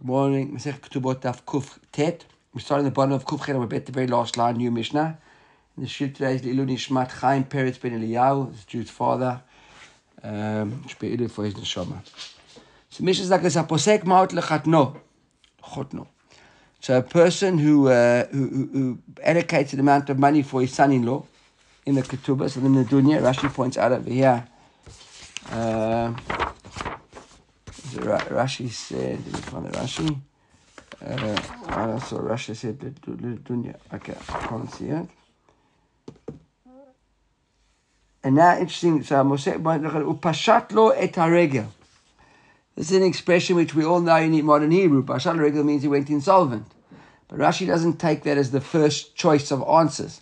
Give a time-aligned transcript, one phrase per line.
[0.00, 0.56] Good morning.
[0.56, 2.24] Masech Ketubot Daf Kuf Tet.
[2.54, 5.18] We're starting the bottom of Kuf Chet, at the very last line, new Mishnah.
[5.76, 9.42] And the shir today is Ilu Nishmat Chaim Peretz Ben Eliyahu, his Jud's father.
[10.22, 11.98] Um, Shpe Ilu for his neshama.
[12.88, 14.96] So Mishnah is like this, Aposek Maut Lechatno.
[15.62, 16.06] Chotno.
[16.80, 20.72] So a person who, uh, who, who, who allocates an amount of money for his
[20.72, 21.26] son-in-law
[21.84, 24.48] in the ketubah, so then the dunya, Rashi points out over here,
[25.50, 26.14] uh,
[27.94, 30.20] Rashi said, let me find the Rashi.
[31.02, 33.76] Uh, I saw Rashi said the dunya.
[33.92, 35.08] Okay, I can't see it.
[38.22, 41.68] And now, interesting, so Moshe, Upashat lo et haregel.
[42.76, 45.04] This is an expression which we all know in modern Hebrew.
[45.04, 46.66] Pashat regel means he went insolvent.
[47.28, 50.20] But Rashi doesn't take that as the first choice of answers.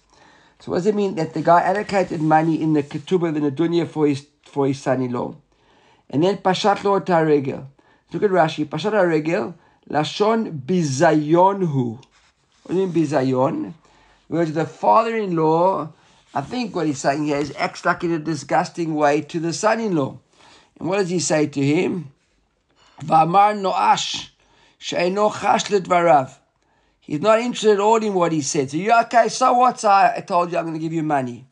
[0.60, 3.86] So what does it mean that the guy allocated money in the ketubah, the dunya
[3.86, 5.36] for his for his son-in-law,
[6.10, 7.68] and then pashat lo regel.
[8.12, 8.64] Look at Rashi.
[8.66, 9.54] Pashat regel
[9.90, 11.98] lashon bizayonhu.
[12.62, 13.74] What do you mean bizayon?
[14.28, 15.92] Whereas the father-in-law,
[16.34, 19.52] I think what he's saying here is acts like in a disgusting way to the
[19.52, 20.18] son-in-law.
[20.78, 22.12] And what does he say to him?
[23.00, 24.30] V'amar no'ash
[24.78, 26.36] she'eno chash varav.
[27.00, 28.70] He's not interested at all in what he said.
[28.70, 29.28] So you okay?
[29.28, 29.82] So what?
[29.82, 31.46] I told you I'm going to give you money.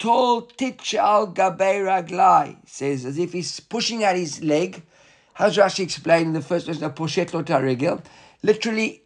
[0.00, 4.82] Tol titch al gabei raglai says as if he's pushing out his leg.
[5.34, 8.02] How's Rashi explain in the first verse of poshetlo taregel?
[8.42, 9.02] Literally,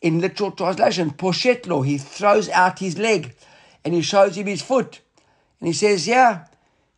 [0.00, 1.84] in literal translation, poshetlo.
[1.84, 3.34] He throws out his leg,
[3.84, 5.00] and he shows him his foot,
[5.58, 6.44] and he says, "Yeah,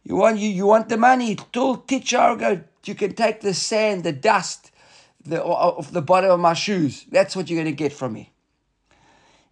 [0.04, 1.34] you want you you want the money?
[1.50, 2.38] Tol titch al
[2.84, 4.72] You can take the sand, the dust."
[5.28, 7.04] the, of the bottom of my shoes.
[7.10, 8.32] That's what you're going to get from me.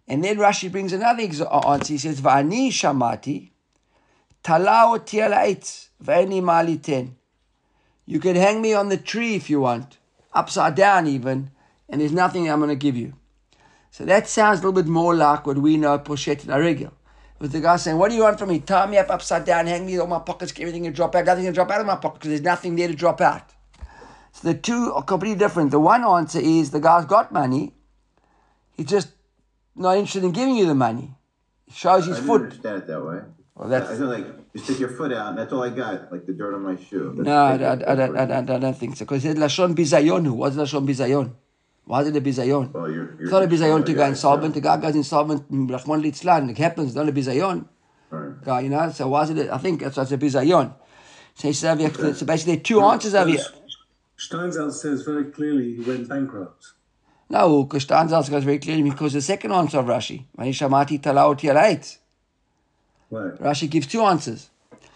[0.07, 1.93] And then Rashi brings another answer.
[1.93, 3.51] He says, Va'ani shamati
[4.47, 4.97] talao
[6.03, 7.15] v'eni maliten.
[8.05, 9.97] You can hang me on the tree if you want,
[10.33, 11.51] upside down even,
[11.89, 13.13] and there's nothing I'm going to give you.
[13.91, 16.93] So that sounds a little bit more like what we know poshet regel.
[17.39, 18.59] With the guy saying, "What do you want from me?
[18.59, 21.25] Tie me up upside down, hang me, all my pockets, everything can drop out.
[21.25, 23.53] Nothing can drop out of my pocket because there's nothing there to drop out."
[24.31, 25.71] So the two are completely different.
[25.71, 27.73] The one answer is the guy's got money,
[28.75, 29.09] he's just
[29.75, 31.15] not interested in giving you the money.
[31.65, 32.41] He shows his I foot.
[32.41, 33.19] I understand it that way.
[33.57, 33.89] Well, that's.
[33.89, 36.33] I feel like you stick your foot out, and that's all I got, like the
[36.33, 37.13] dirt on my shoe.
[37.15, 39.05] That's, No, I, I, I, I, I, I don't think so.
[39.05, 40.31] Because it's Lashon Bizayonu.
[40.31, 41.33] What's Lashon Bizayon?
[41.85, 42.71] Why is it a Bizayon?
[42.73, 44.53] Well, you're, you're, It's not a Bizayon to go insolvent.
[44.53, 46.49] The guy goes insolvent, mm, Rahman Litzlan.
[46.51, 47.65] It happens, not a Bizayon.
[48.09, 48.43] Right.
[48.43, 49.47] Guy, you know, so why is it?
[49.47, 50.73] a- I think that's that's a Bizayon.
[51.35, 53.39] So, he says over so basically, two answers over here.
[54.17, 56.73] Steinsaltz says very clearly he went bankrupt.
[57.29, 61.39] No, because Steinsaltz goes very clearly because the second answer of Rashi, when Manishamati Talaot
[61.41, 61.97] Yalait.
[63.09, 63.33] Right.
[63.35, 64.49] Rashi gives two answers.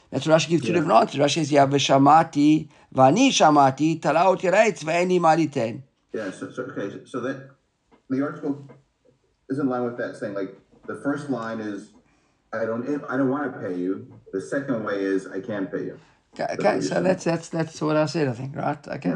[0.10, 0.80] That's why Rashi gives two Yeah.
[0.80, 1.20] different answers.
[1.22, 5.82] Rashi says, Yavashamati, Vani Shamati, Talaot Yalait, Vaeni Maliten.
[6.14, 6.32] Yeah.
[6.32, 7.02] So, so okay.
[7.06, 7.52] So, that
[8.10, 8.68] the article
[9.50, 10.54] is in line with that, saying like
[10.88, 11.92] the first line is,
[12.54, 14.12] I don't, I don't want to pay you.
[14.34, 16.00] The second way is, I can pay you.
[16.34, 18.88] Okay, okay, so that's that's that's what I said, I think, right?
[18.88, 19.16] Okay.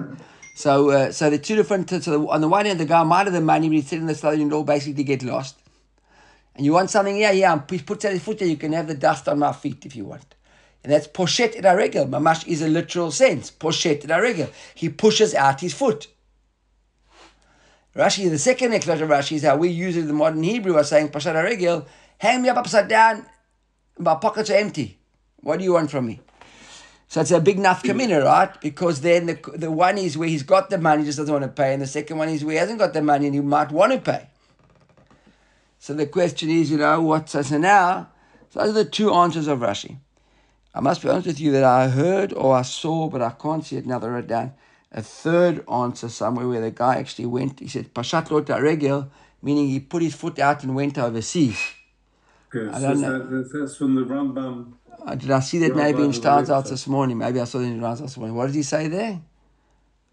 [0.56, 3.26] So uh, so the two different so the, on the one hand the guy might
[3.26, 5.56] have the money, but he's sitting in the sliding door basically to get lost.
[6.56, 8.94] And you want something, yeah, yeah, he puts out his foot you can have the
[8.94, 10.36] dust on my feet if you want.
[10.84, 12.06] And that's poshet et regel.
[12.06, 13.52] Mamash is a literal sense.
[13.52, 14.50] Poshet et regel.
[14.74, 16.08] He pushes out his foot.
[17.96, 20.76] Rashi, the second explanation of Rashi is how we use it in the modern Hebrew
[20.76, 23.26] are saying poshet regel, hang me up upside down,
[23.98, 24.98] my pockets are empty.
[25.38, 26.20] What do you want from me?
[27.08, 28.60] So it's a big nafkamina, right?
[28.60, 31.50] Because then the, the one is where he's got the money, just doesn't want to
[31.50, 33.72] pay, and the second one is where he hasn't got the money and he might
[33.72, 34.28] want to pay.
[35.86, 38.08] So the question is, you know, what's So, so
[38.56, 39.98] those are the two answers of Rashi.
[40.74, 43.64] I must be honest with you that I heard or I saw, but I can't
[43.64, 44.54] see it now that I wrote down,
[44.92, 49.12] a third answer somewhere where the guy actually went, he said, Pashat lo regel,
[49.44, 51.60] meaning he put his foot out and went overseas.
[52.50, 52.70] Good.
[52.74, 54.74] I So don't that, that- that's from the Rambam.
[55.06, 57.20] Uh, did I see that Yeah, maybe in by the way, Steinsaltz so- this morning?
[57.20, 58.36] Maybe I saw it in Steinsaltz this morning.
[58.36, 59.22] What did he say there?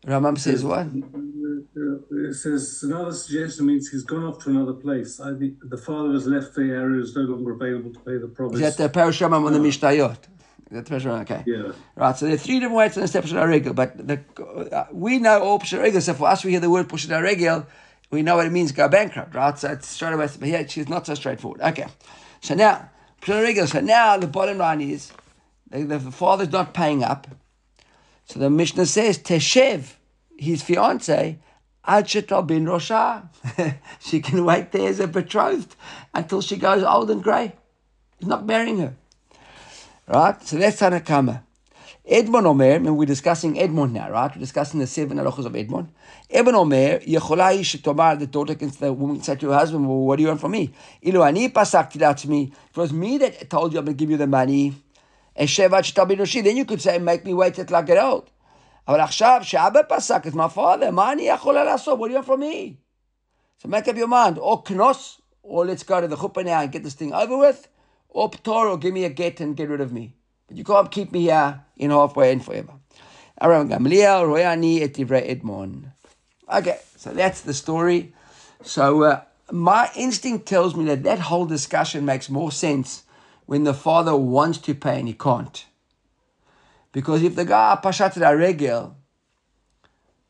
[0.06, 0.87] Rambam says what?
[1.75, 5.20] It says another suggestion means he's gone off to another place.
[5.20, 8.29] I, the, the father has left the area, is no longer available to pay the
[8.29, 8.61] promise.
[8.61, 10.19] Is that the Parashamam on the Mishnayot?
[10.19, 10.19] Is
[10.70, 11.20] that the Parashamam?
[11.23, 11.43] Okay.
[11.47, 11.73] yeah.
[11.97, 14.20] Right, so there are three different ways to understand Pshat Regel, but the,
[14.73, 17.67] uh, we know all Regel, so for us we hear the word Pshat Regel,
[18.11, 19.59] we know what it means go bankrupt, right?
[19.59, 21.61] So it's straight away, but here it's not so straightforward.
[21.61, 21.87] Okay,
[22.41, 25.12] so now, Pshat Regel, so now the bottom line is,
[25.70, 27.26] the, the father's not paying up,
[28.26, 29.94] so the Mishnah says, Teshev,
[30.38, 31.38] his fiance,
[31.84, 32.06] Ad
[32.46, 33.29] bin Rosha.
[34.00, 35.75] she can wait there as a betrothed
[36.14, 37.52] until she goes old and grey.
[38.19, 38.94] He's not marrying her.
[40.06, 40.40] Right?
[40.46, 41.43] So that's Tanakama.
[42.11, 44.34] Edmon Omer, and we're discussing Edmon now, right?
[44.34, 45.87] We're discussing the seven halachas of Edmon.
[46.34, 49.99] Edmon Omer, Yecholai shetomar, the daughter can the woman can say to her husband, well,
[49.99, 50.73] what do you want from me?
[51.05, 52.52] Ilu ani pasakti to me.
[52.70, 54.75] If it was me that told you I'm going to give you the money,
[55.37, 58.31] then you could say, make me wait till I get old.
[58.88, 62.00] אבל עכשיו, שאבא פסק את my father, מה אני יכול לעשות?
[62.00, 62.78] What do you want from me?
[63.62, 66.72] So make up your mind, or knos, or let's go to the chuppah now and
[66.72, 67.68] get this thing over with,
[68.10, 70.16] or ptor, or give me a get and get rid of me.
[70.48, 72.74] But you can't keep me here in halfway and forever.
[73.42, 75.92] Aram Gamliel, Royani, Etivre Edmon.
[76.51, 78.13] Okay, so that's the story.
[78.63, 83.04] So uh, my instinct tells me that that whole discussion makes more sense
[83.45, 85.66] when the father wants to pay and he can't.
[86.93, 88.94] Because if the guy pashat regel,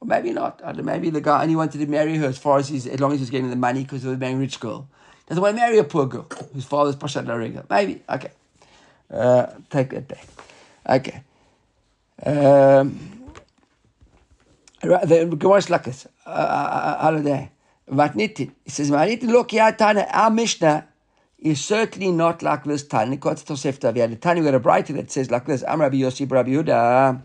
[0.00, 2.86] or maybe not, maybe the guy only wanted to marry her as far as he's,
[2.86, 4.88] as long as he's getting the money because he was a rich girl.
[5.26, 7.64] Doesn't want to marry a poor girl whose father's pashat regel.
[7.68, 8.30] Maybe, okay.
[9.10, 10.26] Uh, take that back.
[10.88, 11.22] Okay.
[12.24, 12.98] Um,
[14.80, 16.06] the Gemara is like this.
[16.24, 17.50] Holiday.
[17.90, 18.52] Vatnitin.
[18.64, 20.88] It says, look, our Mishnah
[21.42, 23.18] is certainly not like this Tanya.
[23.18, 23.92] Quotes Tosefta.
[23.92, 26.30] We had a Tanya, we got a writer that says like this, I'm Rabbi Yossi
[26.30, 27.20] Rabbi Yehuda,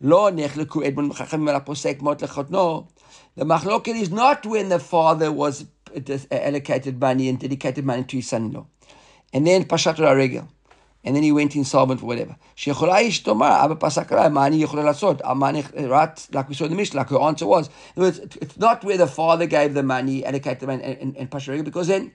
[0.00, 2.88] Lo nechleku edmon chachamim ala posek mot lechotno.
[3.36, 8.16] The machloket is not when the father was uh, allocated money and dedicated money to
[8.16, 8.66] his son-in-law.
[9.32, 10.48] And then Pashat Regel.
[11.04, 12.36] And then he went insolvent for whatever.
[12.56, 15.20] Shecholai ish tomar, Abba Pasakarai, Mani Yechola Lasot.
[15.24, 17.70] Uh, right, like we saw in the Mishnah, like her answer was.
[17.94, 21.48] Words, it's not where the father gave the money, allocated the money, and, and, and
[21.48, 22.12] Regel, because then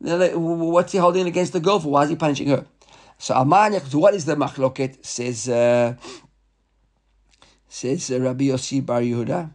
[0.00, 1.88] What's he holding against the girl for?
[1.88, 2.66] Why is he punishing her?
[3.18, 5.04] So Amanyak, so what is the machloket?
[5.04, 5.94] Says uh,
[7.68, 9.50] says uh, Rabbi Yossi Bar Yehuda.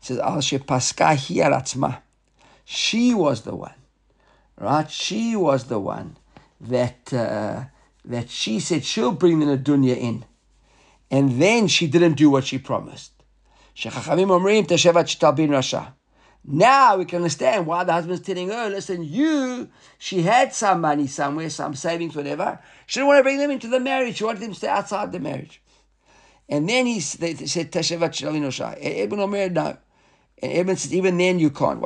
[0.00, 2.00] Says Al Paska Hiaratzma.
[2.64, 3.74] She was the one,
[4.58, 4.90] right?
[4.90, 6.16] She was the one
[6.60, 7.64] that uh,
[8.04, 10.24] that she said she'll bring the Nadunya in,
[11.10, 13.12] and then she didn't do what she promised.
[13.76, 15.94] Shechachamim Omrim Teshevat Shtabin Rasha.
[16.44, 21.06] Now we can understand why the husband's telling her, listen, you, she had some money
[21.06, 22.58] somewhere, some savings, whatever.
[22.86, 24.16] She didn't want to bring them into the marriage.
[24.16, 25.62] She wanted them to stay outside the marriage.
[26.48, 28.76] And then he they said, Tashevat Shalinosha.
[28.80, 29.76] Eben Omer, no.
[30.42, 31.80] And Eben says, even then you can't.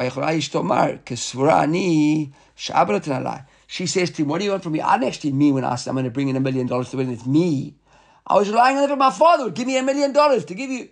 [3.67, 4.81] She says to him, what do you want from me?
[4.81, 6.91] I didn't actually mean when I said I'm going to bring in a million dollars
[6.91, 7.11] to win.
[7.11, 7.75] It's me.
[8.27, 10.55] I was relying on it for my father would give me a million dollars to
[10.55, 10.89] give you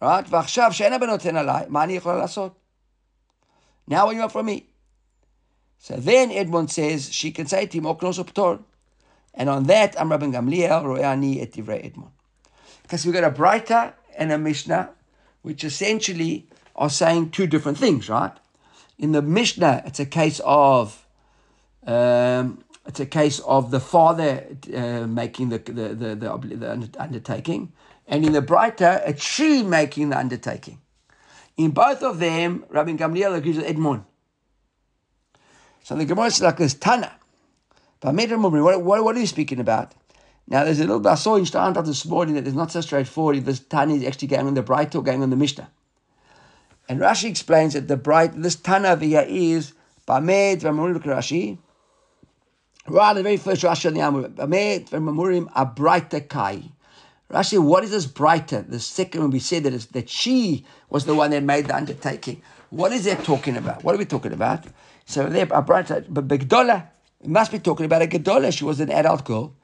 [0.00, 0.26] right?
[0.28, 2.54] ועכשיו שאין הבן נותן עליי, מה אני יכולה לעשות?
[3.90, 4.66] Now you want from me.
[5.78, 8.60] So then Edmond says, she can say to him, oknos uptor.
[9.34, 12.10] And on that, I'm Rabban Gamliel, ro'ani et divrei Edmond.
[12.82, 14.90] Because we've got a Braita and a Mishnah,
[15.42, 18.32] which essentially are saying two different things, right?
[18.98, 21.06] In the Mishnah, it's a case of
[21.86, 27.72] um, it's a case of the father uh, making the the, the, the, the undertaking
[28.08, 30.80] and in the Braita, it's she making the undertaking.
[31.56, 34.04] In both of them, Rabbi Gamliel agrees with Edmond.
[35.84, 37.12] So the Gemara is like this Tana.
[38.00, 39.94] But what, what, what are you speaking about?
[40.46, 42.80] Now, there's a little bit, I saw in Steintat this morning that it's not so
[42.80, 45.68] straightforward if this Tana is actually going on the Braita or going on the Mishnah.
[46.88, 49.74] And Rashi explains that the bright, this Tana over here is
[50.06, 51.58] Bamed V'Mamurim Rashi.
[52.86, 54.28] Right, the very first Rashi on the Amur.
[54.28, 56.62] Bamed V'Mamurim Abraita Kai.
[57.30, 58.68] Rashi, what is this Braita?
[58.68, 62.40] The second when we said that, that she was the one that made the undertaking.
[62.70, 63.84] What is that talking about?
[63.84, 64.64] What are we talking about?
[65.04, 66.88] So there, a Braita, but Begdola,
[67.20, 68.56] it must be talking about a Gedola.
[68.56, 69.54] She was an adult girl,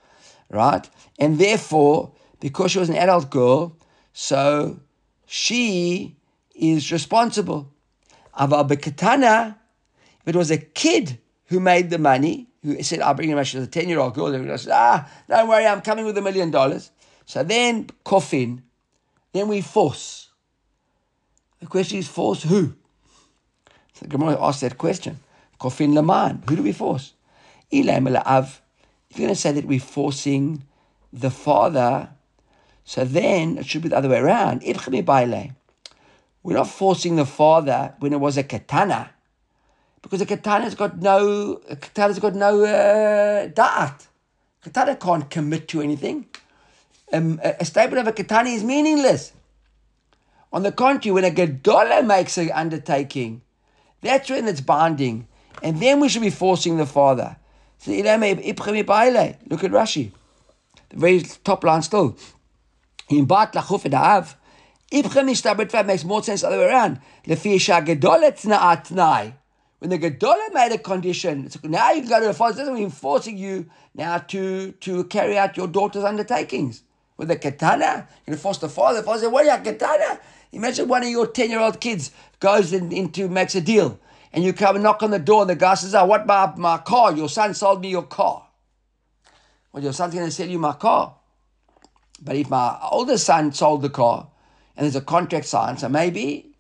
[0.51, 0.89] right?
[1.19, 3.77] And therefore, because she was an adult girl,
[4.13, 4.81] so
[5.27, 6.17] she
[6.55, 7.73] is responsible.
[8.39, 9.57] Aval Bekatana,
[10.23, 13.55] if it was a kid who made the money, who said, I'll bring him, was
[13.55, 16.51] a 10 year old girl, and said, ah, don't worry, I'm coming with a million
[16.51, 16.91] dollars.
[17.27, 18.63] So then coffin,
[19.33, 20.29] then we force.
[21.61, 22.75] The question is force who?
[23.95, 25.21] So the Gemara asks that question.
[25.59, 27.15] Coffin Laman, who do we force?
[27.73, 28.61] Ilam Av.
[29.09, 30.65] If you're going to say that we're forcing
[31.13, 32.11] the father,
[32.85, 34.63] so then it should be the other way around.
[36.43, 39.11] We're not forcing the father when it was a katana,
[40.03, 44.07] because a katana's got no a katana's got no uh, da'at.
[44.63, 46.27] Katana can't commit to anything
[47.15, 49.33] um, a statement of a katani is meaningless.
[50.53, 53.43] On the contrary, when a gadola makes an undertaking,
[54.03, 55.27] that's when it's binding.
[55.63, 57.37] And then we should be forcing the father.
[57.87, 60.13] Look at Rashi.
[60.91, 62.17] The very top line still.
[63.09, 64.37] In Lachuf Av,
[64.93, 67.01] Ibchem makes more sense the other way around.
[67.25, 67.39] When
[69.79, 72.55] When the Gedolah made a condition, now you can go to the father.
[72.55, 76.83] It doesn't mean forcing you now to, to carry out your daughter's undertakings.
[77.17, 79.01] With a katana, you're going to force the father.
[79.01, 80.19] The father said, what are you, katana?
[80.53, 83.99] Imagine one of your 10 year old kids goes in, into, makes a deal,
[84.33, 86.53] and you come and knock on the door, and the guy says, oh, what my,
[86.57, 87.15] my car?
[87.15, 88.47] Your son sold me your car.
[89.73, 91.17] Well, your son's going to sell you my car.
[92.23, 94.29] But if my older son sold the car,
[94.77, 96.51] and there's a contract signed, so maybe.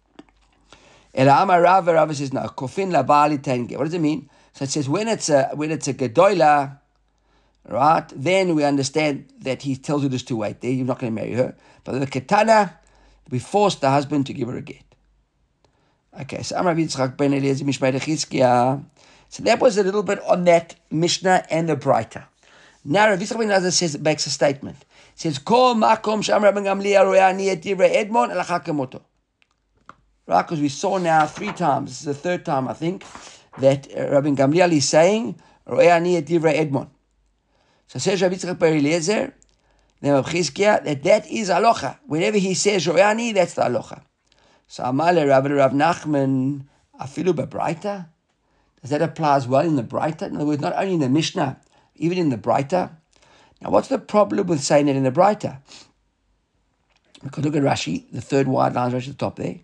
[1.14, 2.42] Elama Rav Rav says no.
[2.42, 3.76] Kofin labali tenge.
[3.76, 4.28] What does it mean?
[4.52, 6.78] So it says when it's a when it's a gedola,
[7.68, 8.04] right?
[8.14, 10.60] Then we understand that he tells you just to wait.
[10.60, 11.54] There, you're not going to marry her.
[11.84, 12.74] But the ketana,
[13.30, 14.82] we force the husband to give her a get.
[16.20, 17.64] Okay, so Yitzchak ben Eliezer.
[19.28, 22.26] So that was a little bit on that Mishnah and the Breita.
[22.84, 24.76] Now Rav ben Eliezer says makes a statement.
[25.16, 29.00] Says Kol makom sham Rabban Gamliel et divrei Edmon.
[30.26, 31.90] Right, because we saw now three times.
[31.90, 33.04] This is the third time, I think,
[33.58, 35.34] that Rabbi Gamliel is saying
[35.66, 36.88] et divrei Edmon.
[37.88, 39.32] So says Rabbi Yitzchak ben Eliezer,
[40.00, 41.98] then Rav that that is alocha.
[42.06, 44.02] Whenever he says royani, that's the alocha.
[44.66, 46.64] So Amale Rav Rav Nachman
[47.00, 48.06] afilu bebraita.
[48.84, 50.28] Does that apply as well in the Breita?
[50.28, 51.58] In other words, not only in the Mishnah,
[51.96, 52.90] even in the Breita.
[53.62, 55.56] Now, what's the problem with saying it in the Breita?
[57.22, 59.60] Because look at Rashi, the third wide line right at the top there.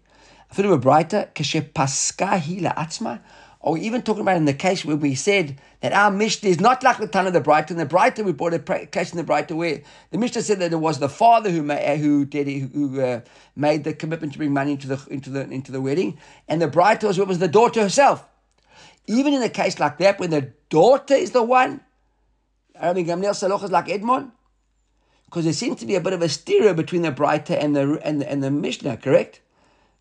[0.51, 3.21] Afilu bebraita kashe paskahi la'atzma.
[3.61, 6.83] Or even talking about in the case where we said that our Mishnah is not
[6.83, 7.39] like the ton of the.
[7.71, 10.73] In the Breita, we brought a case in the Breita where the Mishnah said that
[10.73, 13.21] it was the father who made, who did it, who uh,
[13.57, 16.19] made the commitment to bring money into the into the into the wedding,
[16.49, 18.27] and the Breita was, was the daughter herself.
[19.07, 21.81] Even in a case like that, when the daughter is the one,
[22.79, 24.33] I Rabbi Gamliel Saloch is like Edmond,
[25.25, 28.01] because there seems to be a bit of a stereo between the Breita and the
[28.05, 28.99] and the, and the Mishnah.
[28.99, 29.41] Correct?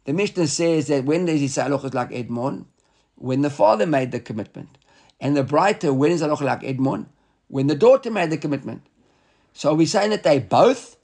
[0.06, 2.66] The Mishnah says that when he say Saloch is like Edmond?
[3.20, 4.78] when the father made the commitment.
[5.20, 7.08] And the Braita, when is Aloch like Edmon?
[7.48, 8.86] When the daughter made the commitment.
[9.54, 10.98] So are we saying that they both?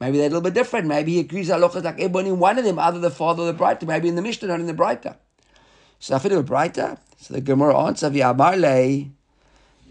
[0.00, 0.86] Maybe they're a little bit different.
[0.86, 3.52] Maybe he agrees Aloch is like Edmon in one of them, either the father or
[3.52, 3.86] the Braita.
[3.86, 5.16] Maybe in the Mishnah, not in the Braita.
[5.98, 6.98] So I feel Braita.
[7.18, 9.12] So the Gemara answer via Marley.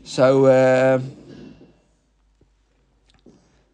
[0.03, 0.99] So uh,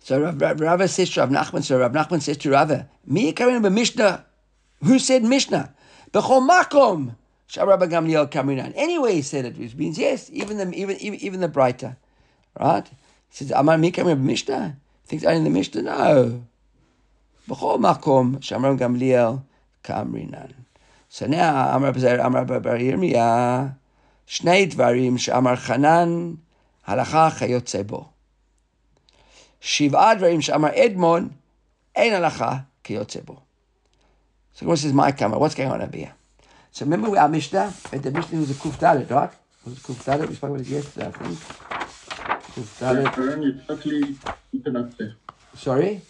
[0.09, 3.31] so Rav, Rav, Rav says to Rav Nachman, so Rav Nachman says to Rav, me
[3.31, 4.25] carrying a Mishnah.
[4.83, 5.75] Who said Mishnah?
[6.11, 7.15] B'chol makom.
[7.49, 8.73] Shabbat Gamliel Kamrinan.
[8.75, 11.97] Anyway, he said it, which means yes, even the even even, even the Braita,
[12.59, 12.85] right?
[13.29, 15.81] He says, "Amar mikam Reb Mishnah." Thinks only in the Mishnah.
[15.81, 16.43] No.
[17.47, 19.41] B'chol makom Shamram Gamliel
[19.83, 20.53] Kamrinan.
[21.09, 23.75] So now Amar Amar Bar Yirmiyah
[24.27, 26.37] Shnei Dvarim Shamar Chanan
[26.87, 28.09] Halacha Chayotze Bo.
[29.59, 31.31] Shiv'a Dvarim Shamar Edmon
[31.95, 33.41] Ein Halacha Kayotze Bo.
[34.53, 35.39] So what says my camera?
[35.39, 36.13] What's going on over here?
[36.71, 37.73] So remember our Mishnah?
[37.91, 39.31] The Mishnah was a Kufdalet, right?
[39.65, 40.27] Was it Kuf Dalet?
[40.29, 41.37] We spoke about it yesterday, I think.
[42.53, 43.17] Kuf Dalet.
[43.17, 44.17] Aaron, you're totally.
[45.55, 46.01] Sorry?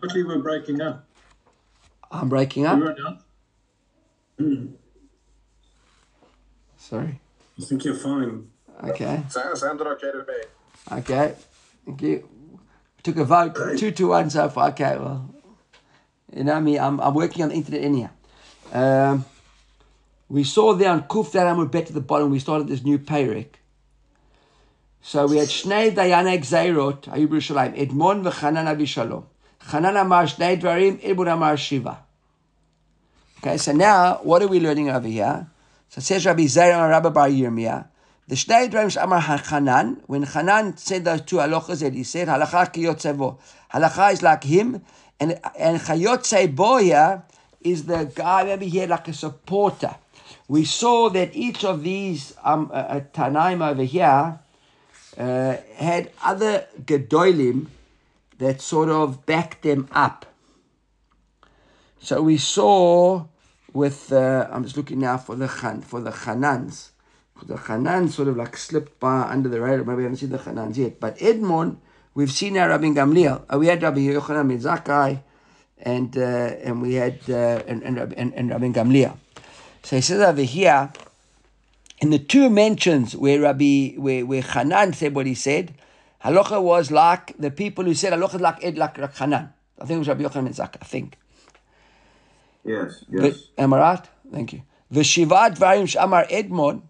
[0.00, 1.06] Totally we're breaking up.
[2.10, 2.78] I'm breaking up?
[2.78, 3.22] You are not?
[6.78, 7.20] Sorry.
[7.58, 8.48] I think you're fine.
[8.82, 9.22] Okay.
[9.28, 10.98] Sounds, sounded okay to me.
[10.98, 11.34] Okay.
[11.84, 12.28] Thank you.
[12.96, 14.70] We took a vote, two to one so far.
[14.70, 15.34] Okay, well,
[16.34, 18.10] you know me, I'm, I'm working on the internet anyhow.
[18.72, 19.24] Um,
[20.28, 22.30] we saw there on Kuf that we're back to the bottom.
[22.30, 23.48] We started this new Perek.
[25.02, 29.24] So we had Shnei Dayana Gzeirot, Ayub Yerushalayim, Edmon v'Chanan Avishalom.
[29.66, 31.98] Chanan Amar Shnei Dvarim, Edmon Amar Shiva.
[33.38, 35.48] Okay, so now what are we learning over here?
[35.88, 37.88] So says Rabbi Zair and Rabbi Bar Yirmiyah.
[38.28, 42.84] The Shnei Dvarim Amar Hanan, when Hanan said those two halachas he said, halacha ki
[42.84, 43.38] yotzevo.
[43.72, 44.84] Halacha is like him,
[45.20, 47.22] and and chayotze boya
[47.60, 49.94] is the guy maybe here like a supporter.
[50.48, 54.40] We saw that each of these um, uh, uh, Tanaim over here
[55.16, 57.66] uh, had other gedolim
[58.38, 60.26] that sort of backed them up.
[62.00, 63.26] So we saw
[63.72, 66.90] with uh, I'm just looking now for the Khan for the Hanans.
[67.42, 69.84] The Hanan sort of like slipped by under the radar.
[69.84, 71.00] Maybe I haven't seen the Hanans yet.
[71.00, 71.76] But Edmon,
[72.14, 73.42] we've seen our Rabbi Gamliel.
[73.52, 75.22] Uh, we had Rabbi Yochanan ben Zakkai,
[75.78, 79.16] and uh, and we had uh, and, and, and, and Rabbi Gamliel.
[79.82, 80.92] So he says over here,
[82.00, 85.74] in the two mentions where Rabbi where, where Hanan said what he said,
[86.24, 89.52] halacha was like the people who said halacha like Ed like, Hanan.
[89.80, 90.78] I think it was Rabbi Yochanan ben Zakkai.
[90.82, 91.18] I think.
[92.64, 93.42] Yes, But, yes.
[93.58, 94.08] am I right?
[94.30, 94.62] Thank you.
[94.92, 96.82] V'shiva dvarim she'amar Edmon,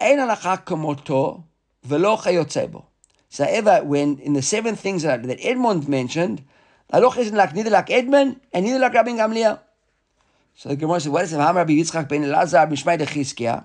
[0.00, 1.44] ein halacha kamoto
[1.86, 2.86] v'lo chayotze bo.
[3.34, 6.44] So ever when in the seven things that, that Edmond mentioned,
[6.86, 9.58] the halacha isn't like neither like Edmond and neither like Rabbi Gamliel.
[10.54, 11.32] So the Gemara says, what is?
[11.32, 13.64] Hamar Rabbi Yitzchak ben Elazar Mishmei de Chizkiah.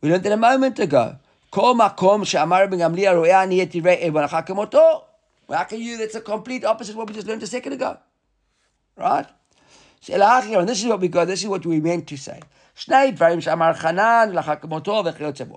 [0.00, 1.16] We learned it a moment ago.
[1.52, 5.04] Kol makom she'amar Rabbi Gamliel ro'eh ani et yirei Ebon achar kemoto.
[5.48, 5.96] How can you?
[5.98, 7.98] That's a complete opposite of what we just learned a second ago.
[8.96, 9.26] Right?
[10.00, 12.40] So and this is what we got, this is what we meant to say.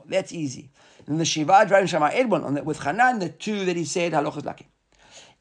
[0.07, 0.69] That's easy.
[1.09, 4.67] And the Shiva dvarim she'amar Edmon, with Chanan, the two that he said, halochas lakim.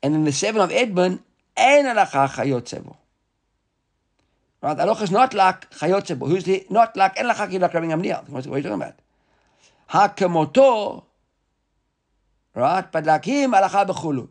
[0.02, 1.20] And then the seven of Edmon,
[1.54, 2.96] en alachar chayotze bo.
[4.62, 4.78] Right?
[4.78, 6.26] Halacha is not like chayotze bo.
[6.26, 7.86] Who's the, not like, en ki like Rabbi.
[8.28, 8.94] What are you talking about?
[9.90, 11.04] Hakemoto,
[12.54, 12.90] right?
[12.90, 14.28] But like him, halacha b'chulu.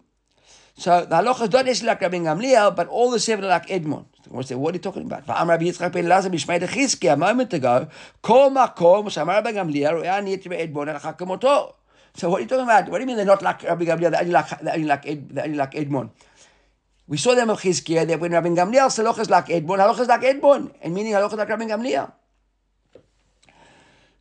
[0.80, 3.72] So the halacha is not necessarily like Rabbi Gamliel, but all the seven are like
[3.72, 4.06] Edmond.
[4.30, 5.26] What are you talking about?
[5.26, 7.88] Va'am Rabbi Yitzchak ben Elazar b'shmei Chizkiah a moment ago.
[8.22, 11.74] Kol makom shamar Rabbi Gamliel ro'eh ani et Edmond halacha.
[12.14, 12.90] So what are you talking about?
[12.90, 14.12] What do you mean they're not like Rabbi Gamliel?
[14.12, 16.12] They're only like they're only like Ed, they're only like Edmond.
[17.08, 20.02] We saw them of Chizkiah that when Rabbi Gamliel said halacha is like Edmond, halacha
[20.02, 22.12] is like Edmond, and meaning halacha is like Rabbi Gamliel.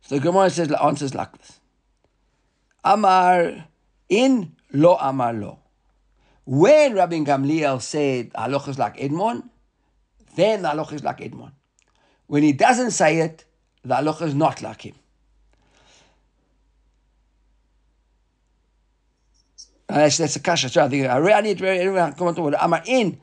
[0.01, 1.59] So the Gemara says answers like this.
[2.83, 3.67] Amar
[4.09, 5.59] in lo amar lo.
[6.47, 9.49] When Rabbi Gamliel said halacha is like Edmond,
[10.37, 11.51] then the halacha is like Edmond.
[12.27, 13.43] When he doesn't say it,
[13.83, 14.95] the halacha is not like him.
[19.87, 20.69] That's, that's a kasha.
[20.69, 23.19] So I think I need to come on to Amar in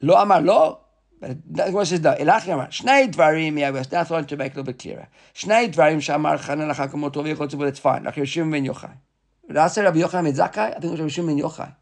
[0.00, 0.78] lo amar lo.
[1.18, 2.14] But the Gemara says no.
[2.14, 3.54] Elachi amar shnei dvarim.
[3.54, 5.08] We that's one to make it a little bit clearer.
[5.34, 7.58] Shnei dvarim shamar chanan lacha kamoto v'yichotzu.
[7.58, 8.04] But it's fine.
[8.04, 9.72] Like Yeshua ben Yochai.
[9.72, 10.76] Say Rabbi Yochai ben Zakkai?
[10.76, 11.74] I think it was Yeshua ben Yochai.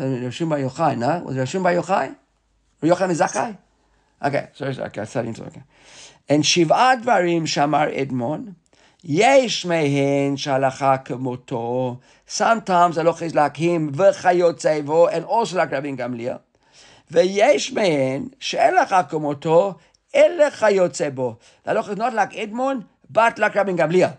[0.00, 1.24] So Yeshua ben Yochai, no?
[1.26, 2.16] Was it Yeshua ben Yochai?
[2.80, 3.58] Rabbi Yochai ben Zakkai?
[4.22, 5.62] Okay, sorry, sorry, okay, I started into okay.
[6.26, 8.54] And Shiva dvarim shamar Edmon.
[9.02, 12.00] Yesh mehen shalacha kemoto.
[12.24, 16.40] Sometimes halacha is like him, v'chayotzevo, and also like Rabbi Gamliel.
[17.12, 19.78] V'yesh mehen she'elacha kemoto,
[20.14, 21.38] ele chayotzebo.
[21.64, 24.16] The halacha is not like Edmond, but like Rabbi Gamliel.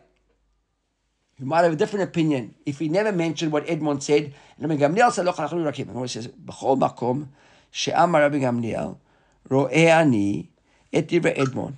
[1.42, 4.32] You might have a different opinion if he never mentioned what Edmond said.
[4.60, 5.80] Rabbi Gamliel said, "Loch halacha like.
[5.80, 7.30] And he says, "B'chol makom
[7.72, 8.98] she'amar Rabbi Gamliel,
[9.50, 10.52] ro'eh ani
[10.94, 11.78] et divrei Edmond."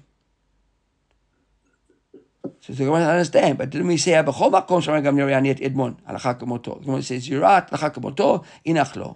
[2.60, 5.62] So the Gemara understand, but didn't we say b'chol makom she'amar Gamliel ro'eh ani et
[5.62, 6.80] Edmond halacha kemoto?
[6.80, 9.16] The Gemara says, "Yirat halacha kemoto inach lo."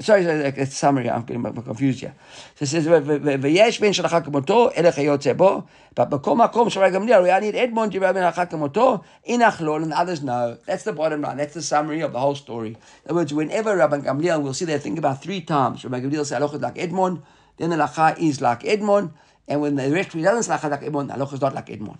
[0.00, 1.08] Sorry, sorry, it's summary.
[1.08, 2.14] I'm getting confused here.
[2.56, 7.30] So it says, "V'yesh ben shalacha kemoto ele chayotze bo." But b'kol makom she'amar Gamliel
[7.32, 10.56] ani et Edmond divrei ben halacha kemoto inach lo, and the others know.
[10.66, 11.36] That's the bottom line.
[11.36, 12.70] That's the summary of the whole story.
[12.70, 14.82] In other words, whenever Rabbi Gamliel, we'll see that.
[14.82, 15.84] think about three times.
[15.84, 17.22] Rabbi Gamliel says halacha is like Edmond,
[17.56, 19.10] then the halacha is like Edmond,
[19.46, 21.98] and when the rest doesn't say halacha like Edmond, halacha is not like Edmond.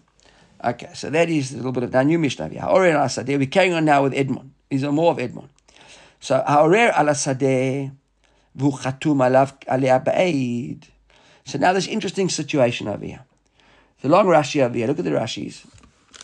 [0.65, 2.49] Okay, so that is a little bit of the new Mishnah.
[2.49, 3.39] Ha'orer al Sadeh.
[3.39, 4.53] We're carrying on now with Edmond.
[4.71, 5.49] These are more of Edmond.
[6.27, 7.93] So Ha'orer al Sadeh
[8.59, 9.53] v'hu chatum alav.
[11.45, 13.25] So now this interesting situation over here.
[14.01, 14.89] The long Rashi over here.
[14.89, 15.65] Look at the Rashis.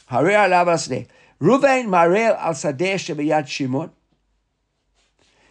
[0.07, 1.05] Ha'orer alav al.
[1.41, 3.93] Ruvain marel al Sadeh shebeyad Shimon.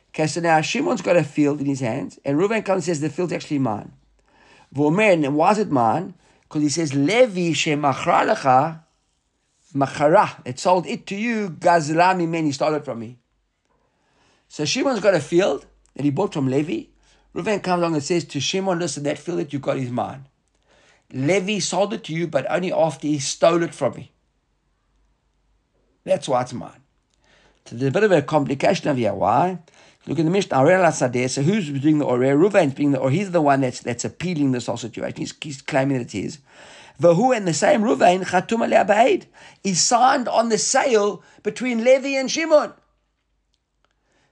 [0.09, 2.99] Okay, so now Shimon's got a field in his hands, and Reuven comes and says
[2.99, 3.93] the field's actually mine.
[4.75, 6.13] Vomer, and why is it mine?
[6.41, 8.81] Because he says, Levi shemachra lecha,
[9.73, 13.20] machara, it sold it to you, gazla he stole it from me.
[14.51, 16.89] So Shimon's got a field that he bought from Levi.
[17.33, 20.27] Reuven comes along and says to Shimon, listen, that field that you got is mine.
[21.13, 24.11] Levi sold it to you, but only after he stole it from me.
[26.03, 26.81] That's why it's mine.
[27.63, 29.13] So there's a bit of a complication over here.
[29.13, 29.59] Why?
[30.05, 31.29] Look at the Mishnah, Arel Sadeh.
[31.29, 32.37] So who's doing the Oreh?
[32.37, 35.15] Reuven's being the, or he's the one that's that's appealing this whole situation.
[35.15, 36.39] He's, he's claiming that it is.
[36.99, 39.27] Vahu and the same Reuven, Chatum Alei Ba'ed.
[39.63, 42.73] He signed on the sale between Levi and Shimon.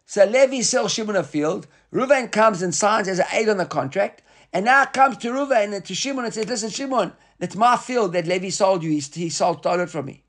[0.09, 1.67] So Levi sells Shimon a field.
[1.93, 4.23] Reuven comes and signs as an aid on the contract.
[4.51, 8.13] And now comes to Reuven and to Shimon and says, listen, Shimon, that's my field
[8.13, 8.89] that Levi sold you.
[8.89, 10.23] He, he sold, stole it from me.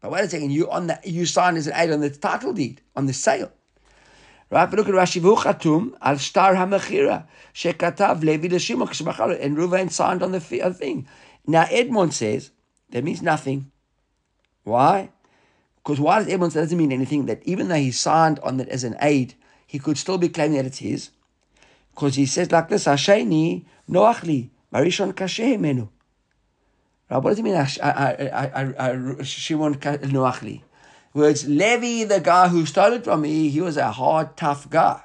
[0.00, 2.54] But wait a second, you on the you signed as an aid on the title
[2.54, 3.52] deed, on the sale.
[4.50, 9.90] Right, but look at Rashi v'uchatum al star hamachira shekatav Levi l'shimon k'shmachal and Reuven
[9.90, 11.06] signed on the thing.
[11.46, 12.52] Now Edmond says
[12.88, 13.70] that means nothing.
[14.64, 15.10] Why?
[15.86, 17.26] Because why does Edmond say that doesn't mean anything?
[17.26, 20.56] That even though he signed on it as an aid, he could still be claiming
[20.56, 21.10] that it's his.
[21.94, 25.88] Because he says like this, Hasheni noachli marishon kashe menu.
[27.08, 27.54] Right, what does it mean?
[27.54, 30.62] Uh, uh, uh, Shimon noachli.
[31.14, 35.00] Words, Levi, the guy who stole it from me, he was a hard, tough guy.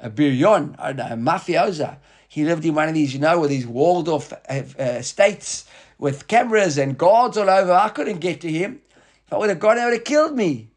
[0.00, 1.98] A biryon, a mafiosa.
[2.28, 5.64] He lived in one of these, you know, with these walled off uh, states
[5.96, 7.72] with cameras and guards all over.
[7.72, 8.80] I couldn't get to him.
[9.28, 10.70] If I would have gone, they would have killed me.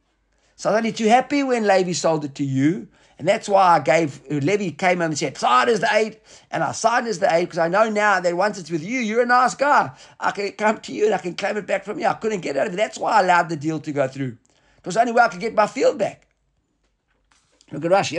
[0.57, 2.89] So I was only too happy when Levi sold it to you.
[3.17, 6.61] And that's why I gave, Levi came home and said, sign as the aid, and
[6.61, 9.21] I signed as the aid because I know now that once it's with you, you're
[9.21, 9.91] a nice guy.
[10.19, 12.07] I can come to you and I can claim it back from you.
[12.07, 12.77] I couldn't get out of it.
[12.77, 14.37] That's why I allowed the deal to go through.
[14.83, 16.27] It the only way I could get my field back.
[17.71, 18.17] Look at Rashi,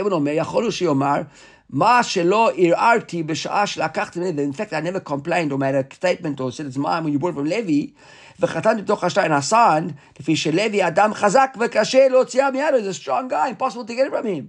[1.74, 5.00] אבן אומר, יכול הוא שיאמר, מה שלא ערערתי בשעה שלקחתי ממני, in fact I never
[5.10, 7.92] complained or made a statement or said it's mine when you bought it from Levi,
[8.40, 9.86] וחתנתי בתוך השתיים הסן,
[10.20, 14.12] לפי שלוי אדם חזק וקשה להוציאה מידו, he's a strong guy, impossible to get it
[14.12, 14.44] from him.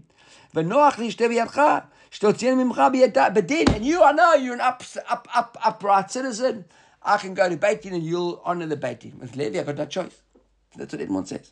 [0.55, 1.62] ונוח להשתה בידך,
[2.12, 2.82] שתוציאנו ממך
[3.34, 6.63] בדין, and you, I know you're an up, up, up, upright citizen,
[7.03, 9.13] I can go to Beit Din and you'll honor the Beit Din.
[9.19, 10.21] With Levi, I got no choice.
[10.77, 11.51] That's what Edmond says.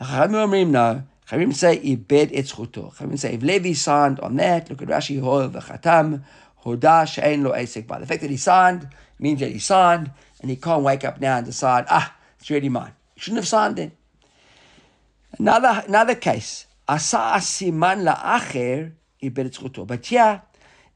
[0.00, 2.93] החכמים אומרים no, Chachamim say ibed et zchuto.
[2.93, 6.23] Chachamim say if Levi signed on that, look at Rashi Hor v'chatam
[6.65, 10.57] hoda she'en lo esek The fact that he signed means that he signed, and he
[10.57, 12.91] can't wake up now and decide, ah, it's really mine.
[13.13, 13.93] He shouldn't have signed then.
[15.39, 18.91] Another another case, asa asiman la'acher
[19.23, 19.87] ibed et zchuto.
[19.87, 20.41] But yeah,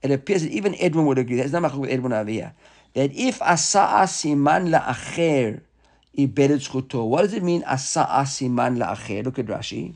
[0.02, 1.38] it appears that even Edwin would agree.
[1.38, 2.54] That's not with Edwin over here.
[2.94, 5.62] That if asa asiman la'acher
[6.18, 9.24] ibed et zchuto, what does it mean asa asiman la'acher?
[9.24, 9.96] Look at Rashi.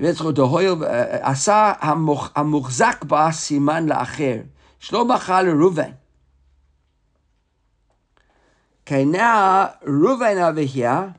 [0.00, 0.74] איבד את זכותו, הואיל,
[1.20, 4.36] עשה המוח- המוחזק בה סימן לאחר.
[8.86, 11.10] Okay, now Reuven over here,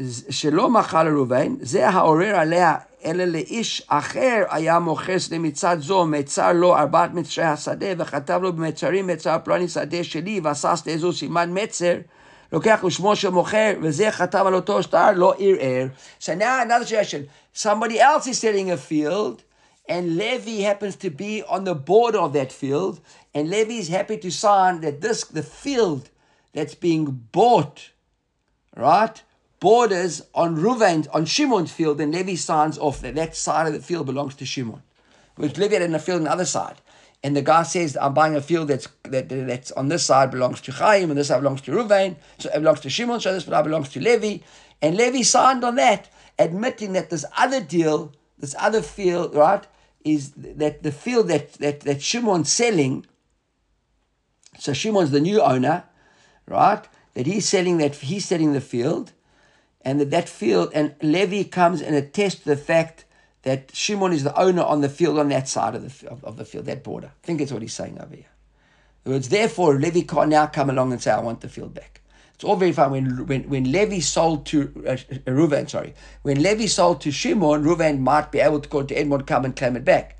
[0.00, 2.74] ז- שלא מכר לראובן, זה העורר עליה,
[3.04, 8.52] אלא לאיש אחר היה מוכר שדה מצד זו, מצר לו ארבעת מצרי השדה, וכתב לו
[8.52, 11.94] במצרים מצר פלוני שדה שלי, ועשה שדה זו סימן מצר,
[12.51, 15.87] לוקח לשמו של מוכר, וזה כתב על אותו שטר, לא ערער.
[16.19, 19.43] So now another suggestion, somebody else is selling a field,
[19.89, 22.99] and Levi happens to be on the border of that field,
[23.33, 26.09] and Levi is happy to sign that this, the field
[26.53, 27.91] that's being bought,
[28.75, 29.21] right,
[29.59, 33.79] borders on Reuven's, on Shimon's field, and Levi signs off that that side of the
[33.79, 34.81] field belongs to Shimon.
[35.35, 36.77] Which Levi had in a field on the other side.
[37.24, 40.60] And the guy says, I'm buying a field that's that, that's on this side belongs
[40.62, 43.44] to Chaim, and this side belongs to Reuven, so it belongs to Shimon, so this
[43.44, 44.38] side belongs to Levi.
[44.80, 46.08] And Levi signed on that,
[46.38, 49.64] admitting that this other deal, this other field, right,
[50.04, 53.06] is that the field that, that, that Shimon's selling,
[54.58, 55.84] so Shimon's the new owner,
[56.46, 56.84] right?
[57.14, 59.12] That he's selling that he's selling the field,
[59.82, 63.04] and that that field and Levi comes and attests to the fact
[63.42, 66.36] that Shimon is the owner on the field on that side of the of, of
[66.36, 67.08] the field, that border.
[67.08, 68.26] I think that's what he's saying over here.
[69.04, 71.74] In other words, therefore, Levi can't now come along and say, "I want the field
[71.74, 72.00] back."
[72.34, 72.90] It's all very fine.
[72.90, 74.96] When when when Levi sold to uh,
[75.30, 79.26] Reuven, sorry, when Levi sold to Shimon, Reuven might be able to go to Edmond,
[79.26, 80.18] come and claim it back.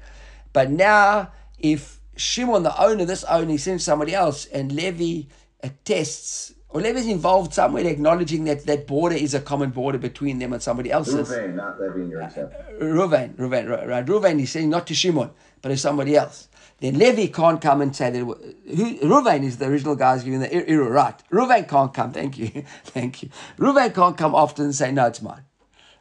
[0.53, 5.29] But now, if Shimon, the owner, this owner, sends somebody else, and Levi
[5.63, 10.53] attests, or Levi's involved somewhere acknowledging that that border is a common border between them
[10.53, 11.29] and somebody else's.
[11.29, 12.59] Ruvain, not Levy in your example.
[12.81, 14.05] Reuven, Reuven, right.
[14.07, 15.31] Reuven is saying not to Shimon,
[15.61, 16.49] but to somebody else.
[16.81, 18.19] Then Levi can't come and say that.
[18.19, 18.35] Who,
[18.75, 21.15] is the original guy who's giving the Iru, right?
[21.31, 22.11] Reuven can't come.
[22.11, 22.49] Thank you,
[22.85, 23.29] thank you.
[23.59, 25.45] Reuven can't come often and say no, it's mine,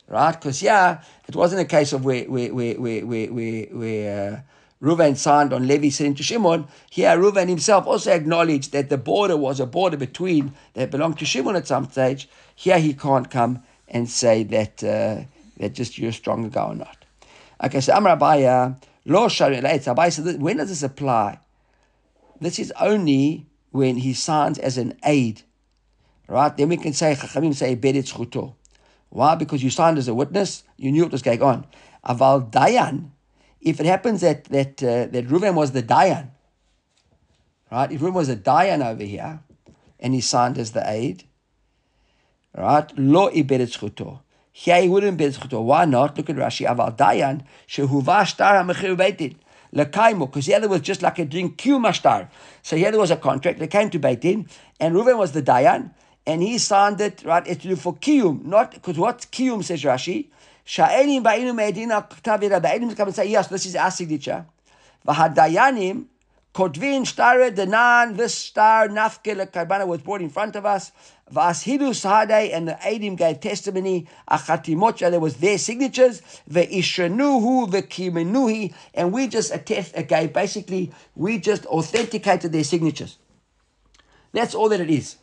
[0.08, 0.32] right?
[0.32, 4.40] Because yeah, it wasn't a case of where where where where where where, where uh,
[4.82, 6.67] Reuven signed on Levi sending to Shimon.
[6.89, 11.26] Here, Reuven himself also acknowledged that the border was a border between that belonged to
[11.26, 12.28] Shimon at some stage.
[12.56, 15.22] Here, he can't come and say that uh,
[15.58, 17.06] that just you're a stronger guy or not.
[17.63, 21.39] Okay, so Amar Abaye, Lo Shari Abaye said, when does this apply?
[22.39, 25.44] This is only when he signs as an aid.
[26.28, 26.56] Right?
[26.56, 27.76] Then we can say, Chachamim say.
[29.10, 29.36] Why?
[29.36, 31.67] Because you signed as a witness, you knew what was going on.
[32.06, 33.10] Aval Dayan,
[33.62, 36.30] if it happens that that uh, that Reuven was the Dayan,
[37.71, 37.91] right?
[37.91, 39.41] If Reuven was a Dayan over here,
[40.00, 41.24] and he signed as the aid,
[42.58, 42.91] right?
[42.97, 44.19] Lo ibedet zchuto.
[44.52, 45.30] Here he wouldn't be.
[45.30, 46.17] Why not?
[46.17, 46.67] Look at Rashi.
[46.67, 49.36] Aval Dayan shehuva shtar hamechir
[49.74, 50.26] lekaimo.
[50.26, 52.28] Because here there was just like a drink kiyum
[52.62, 53.60] So here there was a contract.
[53.60, 55.93] They came to beitin, and Reuven was the Dayan,
[56.26, 57.43] and he signed it right.
[57.45, 60.28] It's for kiyum, not because what kiyum says Rashi.
[60.65, 62.62] Sha'enim ba'inu me'edina k'tavira.
[62.62, 64.45] Ba'enim come and say, yes, this is our signature.
[65.08, 66.06] V'hadayanim
[66.54, 70.91] kotvin shtare denan, this star nafke lekarbana was brought in front of us.
[71.34, 74.08] V'ashidu sahadei, and the Adim gave testimony.
[74.30, 76.21] Achatimotcha, there was their signatures.
[76.50, 83.17] Ve'ishanuhu ve'kimenuhi, and we just attest, uh, gave, basically, we just authenticated their signatures.
[84.34, 85.17] That's all that it is.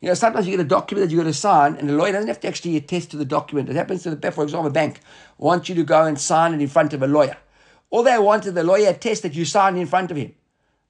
[0.00, 2.12] You know, sometimes you get a document that you're going to sign, and the lawyer
[2.12, 3.68] doesn't have to actually attest to the document.
[3.68, 5.00] It happens to the, for example, a bank
[5.38, 7.36] wants you to go and sign it in front of a lawyer.
[7.90, 10.34] All they want is the lawyer attest that you signed in front of him.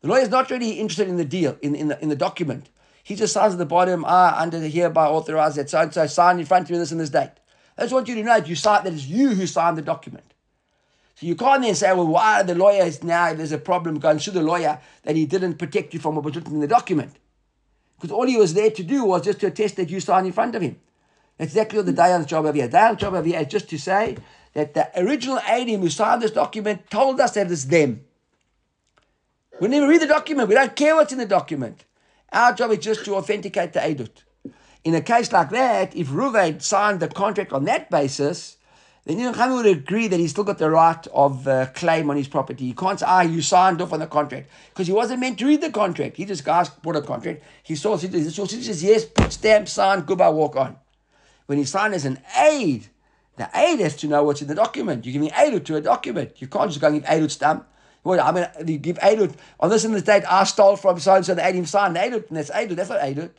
[0.03, 2.69] The lawyer is not really interested in the deal, in, in, the, in the document.
[3.03, 6.07] He just signs at the bottom, ah, under the hereby authorized that so and so,
[6.07, 7.31] signed in front of you this and this date.
[7.79, 9.83] I just want you to know that you signed, that it's you who signed the
[9.83, 10.35] document.
[11.15, 14.11] So you can't then say, well, why the lawyer is now, there's a problem, go
[14.11, 16.69] and sue the lawyer that he didn't protect you from what was written in the
[16.69, 17.15] document.
[17.99, 20.33] Because all he was there to do was just to attest that you signed in
[20.33, 20.79] front of him.
[21.37, 22.69] That's exactly what the Dayan's job over here.
[22.69, 24.17] Dayan's job over here is just to say
[24.55, 28.05] that the original Adim who signed this document told us that it's them.
[29.61, 30.49] We never read the document.
[30.49, 31.85] We don't care what's in the document.
[32.33, 34.23] Our job is just to authenticate the Edut.
[34.85, 38.58] In a case like that, if Ruvain signed the contract on that basis,
[39.09, 42.17] then Ibn Chami would agree that he's still got the right of uh, claim on
[42.17, 42.67] his property.
[42.67, 44.51] He can't say, ah, you signed off on the contract.
[44.69, 46.17] Because he wasn't meant to read the contract.
[46.19, 47.43] He just asked for a contract.
[47.63, 50.77] He saw it, he says, yes, put stamp, sign, goodbye, walk on.
[51.47, 52.89] When he signed as an aid,
[53.37, 55.07] the aid has to know what's in the document.
[55.07, 56.43] You're giving aid to a document.
[56.43, 57.67] You can't just go and give aid stamp.
[58.05, 61.15] Well, I mean, you give aid on this in the state, I stole from so
[61.15, 62.71] and so, the aid him signed aid, and that's aid.
[62.71, 63.31] That's not aid.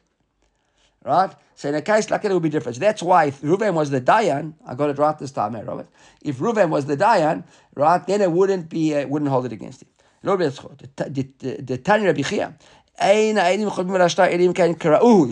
[1.03, 1.31] Right?
[1.55, 2.75] So in a case like that, it would be different.
[2.75, 5.62] So that's why if Ruven was the Dayan, I got it right this time, eh,
[5.62, 5.88] Robert?
[6.21, 7.43] If Ruven was the Dayan,
[7.75, 9.89] right, then it wouldn't be, uh, wouldn't hold it against him.
[10.21, 12.53] The Tanya Bichia.
[13.01, 13.33] You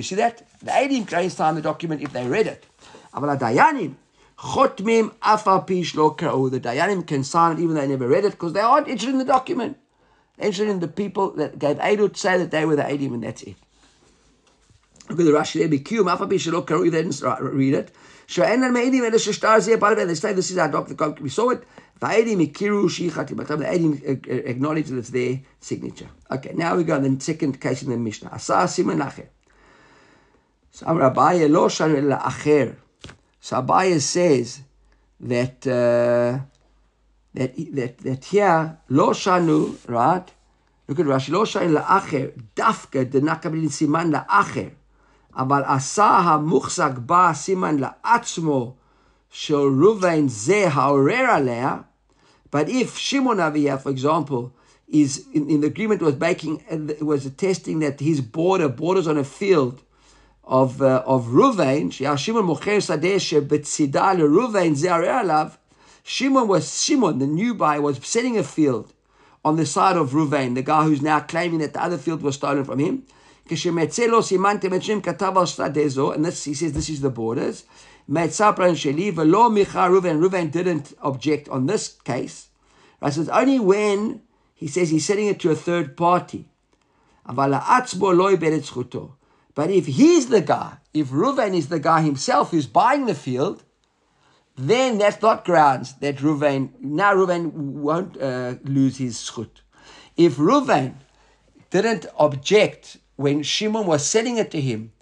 [0.03, 0.43] see that?
[0.60, 2.65] The Eidim can sign the document if they read it.
[3.13, 3.95] But the Dayanim,
[4.38, 5.93] Chotmim Afapish
[6.51, 9.12] The Dayanim can sign it even though they never read it because they aren't interested
[9.12, 9.77] in the document.
[10.38, 13.23] They're interested in the people that gave Eidut, say that they were the Eidim, and
[13.23, 13.58] that's it.
[15.10, 15.70] Look at the Rashi there.
[15.70, 16.91] Bikiyum afapi shelo karui.
[16.91, 17.91] They didn't read it.
[18.28, 20.06] Sha'en al me'edim the sheshtar zeh parve.
[20.06, 21.10] They say this is our doctor.
[21.22, 21.63] We saw it.
[22.02, 23.36] Va'edim Mikiru shichati.
[23.36, 26.10] But the edim uh, uh, acknowledge that it's their signature.
[26.30, 28.30] Okay, now we go to the second case in the Mishnah.
[28.34, 29.28] Asa simen acher.
[30.72, 32.76] So Amr Abaye lo shanu ele acher.
[33.39, 34.62] So Abaye says
[35.22, 36.39] that, uh,
[37.34, 40.30] that, that, that here, lo shanu, right?
[40.88, 41.30] Look at Rashi.
[41.32, 42.32] Lo shanu La'acher.
[42.56, 44.72] Dafke Dafka denakabin siman La'acher.
[45.37, 48.75] אבל עשה המוחזק בה סימן לעצמו
[49.31, 51.77] של ראובן זה העורר עליה,
[52.53, 54.53] but if Shimon Aviyah, for example,
[54.87, 56.62] is in, in the agreement was making
[57.01, 59.83] was attesting that his border borders on a field
[60.44, 65.57] of uh, of Ruvain, Shimon mocher sadeh shebetzida leRuvain ze'arei alav.
[66.05, 68.92] Shimon was Shimon, the new buyer, was setting a field
[69.44, 72.35] on the side of Ruvain, the guy who's now claiming that the other field was
[72.35, 73.05] stolen from him.
[73.47, 73.55] And
[76.25, 77.63] this, he says, this is the borders.
[78.10, 78.51] Ruvain
[80.51, 82.47] didn't object on this case.
[83.01, 84.21] Right, so it's only when
[84.55, 86.49] he says he's sending it to a third party.
[87.25, 87.51] But
[89.71, 93.63] if he's the guy, if Reuven is the guy himself who's buying the field,
[94.55, 99.62] then that's not grounds that Reuven, now Reuven won't uh, lose his schut.
[100.15, 100.95] If Reuven
[101.69, 104.93] didn't object when Shimon was selling it to him,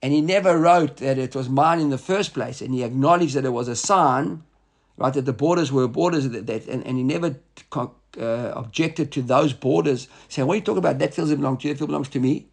[0.00, 3.34] and he never wrote that it was mine in the first place, and he acknowledged
[3.34, 4.42] that it was a sign,
[4.96, 7.36] right, that the borders were borders, that, that and, and he never
[7.74, 10.98] uh, objected to those borders, saying, what are you talking about?
[10.98, 12.46] That field belongs to you, that belongs to me.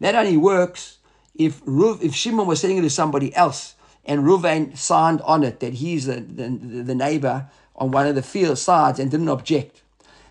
[0.00, 0.98] That only works
[1.34, 5.60] if Ruv, if Shimon was selling it to somebody else and Ruvain signed on it
[5.60, 9.82] that he's the, the, the neighbor on one of the field sides and didn't object.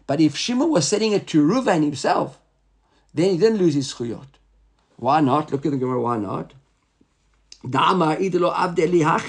[0.05, 2.39] But if Shimon was selling it to Ruvain himself,
[3.17, 4.37] then he didn't lose his schuyot.
[4.97, 5.51] Why not?
[5.51, 6.53] Look at the Gemara, why not?
[7.67, 9.19] Dama idelo abde liha.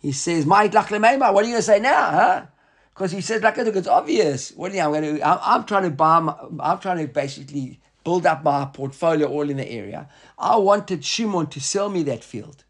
[0.00, 2.46] He says, what are you going to say now, huh?
[2.90, 4.52] Because he says, like, it's obvious.
[4.52, 7.12] What are you, I'm going to, I'm, I'm trying to buy, my, I'm trying to
[7.12, 10.08] basically build up my portfolio all in the area.
[10.38, 12.64] I wanted Shimon to sell me that field.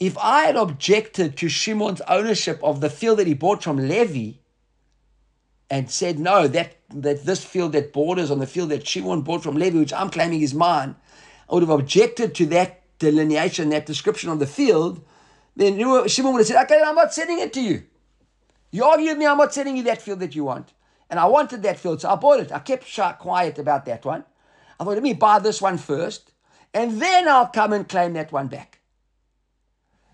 [0.00, 4.38] If I had objected to Shimon's ownership of the field that he bought from Levi
[5.74, 9.42] and said, no, that, that this field that borders on the field that Shimon bought
[9.42, 10.94] from Levi, which I'm claiming is mine,
[11.50, 15.04] I would have objected to that delineation, that description of the field,
[15.56, 17.82] then Shimon would have said, okay, I'm not selling it to you.
[18.70, 20.72] You argue with me, I'm not selling you that field that you want.
[21.10, 22.52] And I wanted that field, so I bought it.
[22.52, 22.86] I kept
[23.18, 24.24] quiet about that one.
[24.78, 26.34] I thought, let me buy this one first,
[26.72, 28.78] and then I'll come and claim that one back.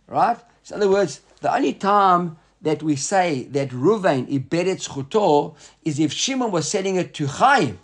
[0.07, 0.38] Right?
[0.62, 5.99] So, in other words, the only time that we say that Ruvain iberet chuto is
[5.99, 7.79] if Shimon was selling it to Chaim.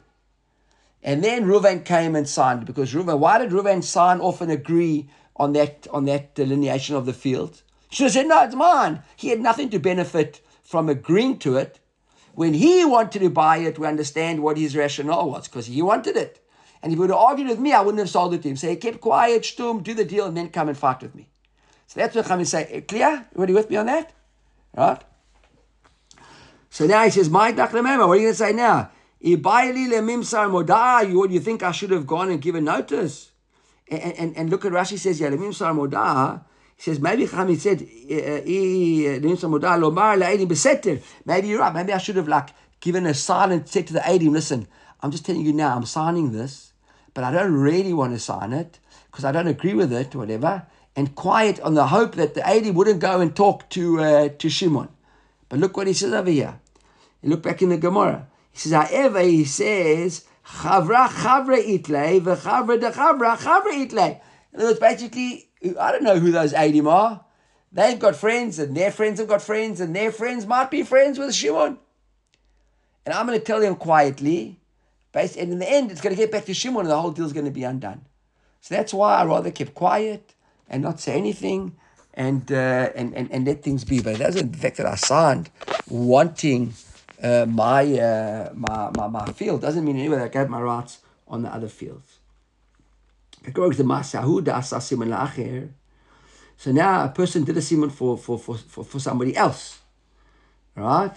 [1.03, 5.09] And then Ruvain came and signed because Ruvain, why did Ruvain sign off and agree
[5.37, 7.63] on that on that delineation of the field?
[7.89, 9.03] He have said, no, it's mine.
[9.17, 11.79] He had nothing to benefit from agreeing to it.
[12.35, 16.17] When he wanted to buy it, we understand what his rationale was, because he wanted
[16.17, 16.45] it.
[16.83, 18.57] And if he would have argued with me, I wouldn't have sold it to him.
[18.57, 21.29] Say, so keep quiet, stum, do the deal, and then come and fight with me.
[21.87, 22.85] So that's what Chamin say.
[22.87, 23.27] Clear?
[23.31, 24.13] Everybody with me on that?
[24.77, 25.03] Right?
[26.71, 28.91] So now he says, My what are you going to say now?
[29.19, 33.33] What do you think I should have gone and given notice?
[33.89, 36.45] And, and, and look at Rashi says, Yalemim Sarmodah,
[36.77, 38.43] he says, maybe Chami said, eh,
[40.47, 41.03] Beseter.
[41.25, 41.75] Maybe you're right.
[41.75, 44.69] Maybe I should have like given a silent said to the Adim, listen,
[45.01, 46.73] I'm just telling you now, I'm signing this,
[47.15, 48.79] but I don't really want to sign it
[49.11, 50.67] because I don't agree with it, whatever.
[50.97, 54.49] And quiet on the hope that the Adim wouldn't go and talk to uh, to
[54.49, 54.89] Shimon.
[55.49, 56.59] But look what he says over here.
[57.23, 58.27] You look back in the Gemara.
[58.51, 64.21] He says, however, he says, Chavra Chavra Itle, V'Chavra de Chavra Chavra Itle.
[64.53, 67.25] In other words, basically, I don't know who those Adim are.
[67.73, 71.19] They've got friends, and their friends have got friends, and their friends might be friends
[71.19, 71.79] with Shimon.
[73.05, 74.59] And I'm going to tell them quietly,
[75.13, 77.33] and in the end, it's going to get back to Shimon, and the whole deal's
[77.35, 78.07] going to be undone.
[78.63, 80.33] So that's why I rather kept quiet
[80.69, 81.77] and not say anything
[82.15, 84.01] and, uh, and, and, and let things be.
[84.01, 85.51] But it doesn't, fact that I signed
[85.89, 86.75] wanting
[87.23, 90.99] uh, my, uh, my, my, my field doesn't mean anyway that I gave my rights
[91.29, 92.19] on the other fields.
[96.59, 99.79] So now a person did a simon for, for, for, for, for somebody else,
[100.75, 101.15] right?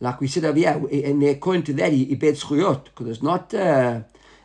[0.00, 3.22] Like we said over here, and according to that, he, he bet zchuyot, because it's
[3.22, 4.02] not uh,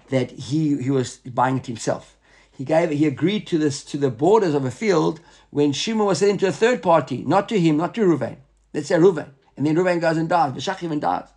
[0.10, 2.13] that he, he was buying it himself.
[2.56, 6.20] He gave he agreed to this to the borders of a field when Shimon was
[6.20, 8.38] selling to a third party, not to him, not to Ruvain.
[8.74, 9.32] Let's say Ruvain.
[9.58, 10.54] And then Ruvain goes and dies.
[10.54, 11.28] Veshach even dies.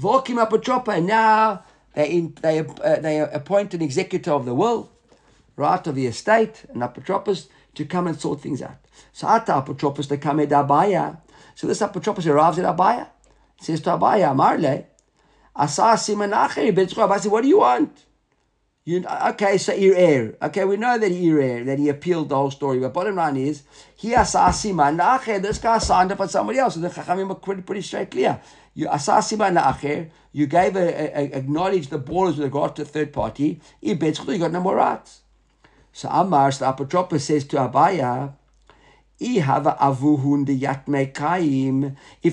[0.00, 4.44] Vokim up a chopper, and now they, in, they, uh, they appoint an executor of
[4.44, 4.92] the will,
[5.56, 8.78] right, of the estate, an apotropos, to come and sort things out.
[9.12, 11.20] So Ata apotropos, they come at Abaye.
[11.56, 13.08] So this apotropos arrives at Abaye.
[13.60, 14.86] Says to Abaye, Marle,
[15.56, 18.04] Asa Simanacheri, Abaya said, what do you want?
[18.88, 20.34] You, okay, so Irer.
[20.40, 22.78] Okay, we know that Irer, that he appealed the whole story.
[22.78, 25.42] But bottom line is, he asasima na'acher.
[25.42, 26.72] This guy signed up on somebody else.
[26.72, 28.40] So the Chachamim are pretty, pretty straight clear.
[28.72, 30.08] You asasima na'acher.
[30.32, 33.60] You gave a, a, a, acknowledged the borders with regard to third party.
[33.82, 35.20] You got no more rights.
[35.92, 38.32] So Amar, the apotropos says to Abaye,
[39.20, 39.44] if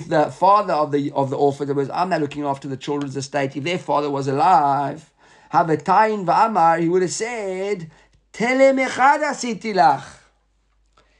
[0.08, 3.56] the father of the of the orphan was, I'm not looking after the children's estate.
[3.56, 5.12] If their father was alive,
[5.50, 7.90] have a tain v'amar, he would have said,
[8.32, 10.04] Telem echad asiti lach.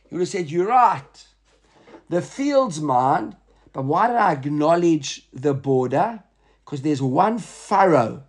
[0.08, 1.26] He would have said, you're right.
[2.08, 3.36] The field's mine,
[3.72, 6.22] but why did I acknowledge the border?
[6.64, 8.22] Because there's one furrow,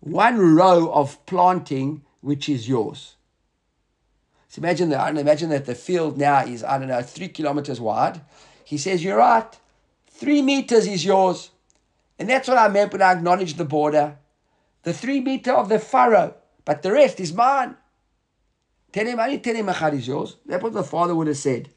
[0.00, 3.16] one row of planting which is yours.
[4.48, 5.16] So imagine that.
[5.16, 8.20] Imagine that the field now is I don't know three kilometers wide.
[8.64, 9.58] He says you're right.
[10.10, 11.50] Three meters is yours,
[12.18, 14.16] and that's what I meant when I acknowledged the border.
[14.88, 17.76] The three meter of the furrow, but the rest is mine.
[18.90, 20.38] Tell him, only tell him Achad is yours.
[20.46, 21.68] That's what the father would have said.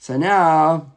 [0.00, 0.92] So now,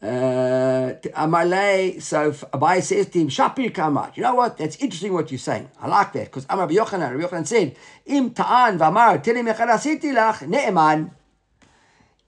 [0.00, 0.92] uh,
[1.24, 4.16] Amalei, so Abaye says to him, Shapir Kamat.
[4.16, 4.56] You know what?
[4.56, 5.68] That's interesting what you're saying.
[5.80, 10.48] I like that because Amar Yochanan, Rabbi Yochanan said, Im Ta'an Vamar, tell him Lach,
[10.48, 11.10] Ne'eman.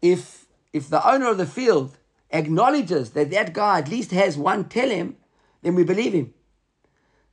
[0.03, 1.97] If, if the owner of the field
[2.31, 5.15] acknowledges that that guy at least has one tell him,
[5.63, 6.35] then we believe him.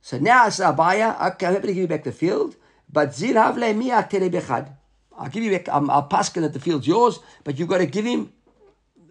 [0.02, 2.56] So now it's Abaye, okay, I'm happy to give you back the field,
[2.90, 3.96] but Zir Havle Mia.
[3.96, 7.86] I'll give you back, um, I'll pass that the field's yours, but you've got to
[7.86, 8.32] give him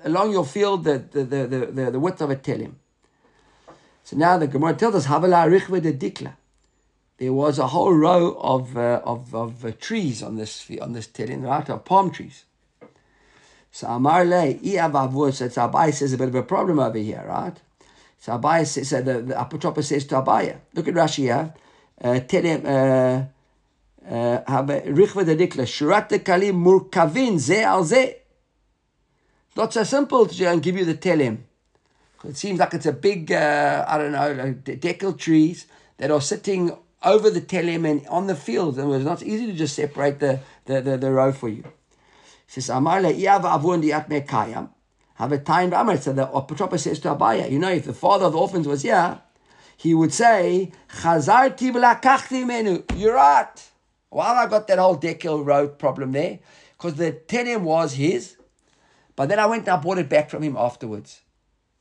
[0.04, 2.76] along your field the, the, the, the, the, width of a telim.
[4.04, 6.34] So now the Gemara tells us, Havala Richve de Dikla.
[7.18, 11.06] There was a whole row of, uh, of, of uh, trees on this on this
[11.06, 11.70] telim, right?
[11.70, 12.46] Of palm trees.
[13.72, 17.56] So Amar Le, so Abaye says a bit of a problem over here, right?
[18.20, 21.54] So Abaye says, so the, the apotropos says to Abaye, look at Rashi here,
[22.02, 23.26] uh, telem, uh,
[24.06, 28.16] Richva de Dikla, Shurat Kalim Murkavin, Ze al Ze.
[29.56, 31.38] Not so simple to give you the telem.
[32.26, 36.20] It seems like it's a big, uh, I don't know, like decal trees that are
[36.20, 38.78] sitting over the telem and on the fields.
[38.78, 41.64] And it's not easy to just separate the, the, the, the row for you.
[41.64, 42.70] It says,
[45.20, 45.98] Have a time Amar.
[45.98, 48.84] So the Apotropos says to Abaye, you know, if the father of the orphans was
[48.84, 49.20] here,
[49.76, 52.84] he would say, Chazarti menu.
[52.96, 53.70] You're right.
[54.10, 56.40] Why have I got that whole Dekel road problem there?
[56.78, 58.38] Because the tenem was his,
[59.18, 61.22] but then I went and I bought it back from him afterwards.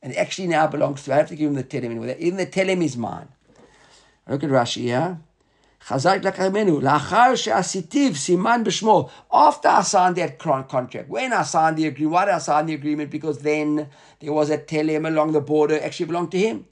[0.01, 2.17] And actually now belongs to, I have to give him the tenem.
[2.19, 3.29] Even the tenem is mine.
[4.27, 5.19] Look at Rashi here.
[5.85, 9.09] Chazak lakramenu, lachar she'asitiv siman b'shmo.
[9.31, 13.09] After I signed that contract, when I signed the agreement, why did I the agreement?
[13.09, 13.87] Because then
[14.19, 16.65] there was a telem along the border, actually belonged to him.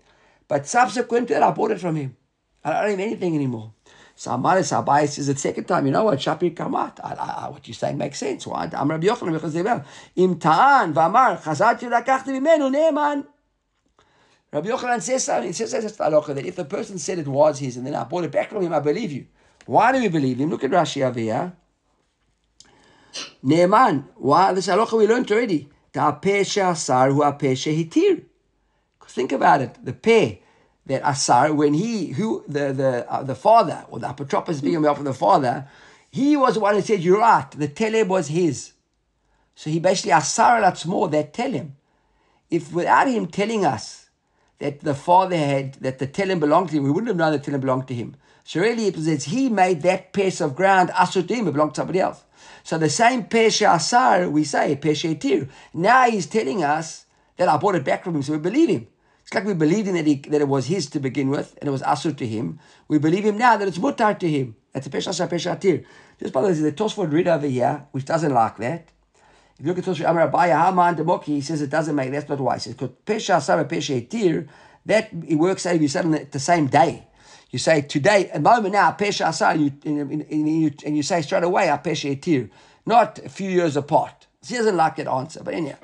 [0.47, 2.15] But subsequent to that, I bought it from him.
[2.63, 3.73] I don't have anything anymore.
[4.15, 7.13] So Amar Sabai says the second time, you know what, Shapir Kamat, I,
[7.45, 8.47] I, what you're saying makes sense.
[8.47, 8.69] Why?
[8.73, 9.85] I'm Rabbi Yochanan,
[10.15, 13.25] Im Ta'an, V'amar, v'menu ne'eman.
[14.51, 15.47] Rabbi Yochanan says something.
[15.47, 18.31] He says that if the person said it was his and then I bought it
[18.31, 19.27] back from him, I believe you.
[19.65, 20.49] Why do we believe him?
[20.49, 21.53] Look at Rashi over here.
[23.43, 24.05] Ne'eman.
[24.15, 24.53] Why?
[24.53, 25.69] This halacha we learned already.
[25.93, 28.23] She'asar hu she'hitir.
[29.07, 29.77] Think about it.
[29.83, 30.37] The peh
[30.85, 34.99] that Asar, when he, who the the uh, the father or the apotropos on behalf
[34.99, 35.67] of the father,
[36.11, 38.73] he was the one who said, "You're right." The telem was his,
[39.55, 41.71] so he basically Asar al more that telem.
[42.49, 44.06] If without him telling us
[44.59, 47.39] that the father had that the telem belonged to him, we wouldn't have known the
[47.39, 48.15] telem belonged to him.
[48.43, 51.81] So really, it was as he made that piece of ground asur it belonged to
[51.81, 52.23] somebody else.
[52.63, 55.49] So the same pesha asar, we say pesha tir.
[55.73, 57.05] Now he's telling us
[57.35, 58.87] that I bought it back from him, so we believe him.
[59.23, 61.67] It's like we believed in that, he, that it was his to begin with, and
[61.67, 62.59] it was asur to him.
[62.87, 64.55] We believe him now that it's mutar to him.
[64.71, 65.83] That's a pesha asar, pesha tir.
[66.19, 68.87] Just by the way, the Tosfot read over here, which doesn't like that.
[69.59, 72.11] If you look at Tosfot Amar Abaye Haman Demoki, he says it doesn't make.
[72.11, 72.55] That's not why.
[72.55, 74.47] He says because pesha asar, pesha tir.
[74.85, 77.07] That it works out if you said it the same day.
[77.49, 79.71] You say today, a moment now, pesha asar, and you,
[80.29, 82.49] you, and you say straight away, pesha tir,
[82.85, 84.27] not a few years apart.
[84.47, 85.77] He doesn't like that answer, but anyhow.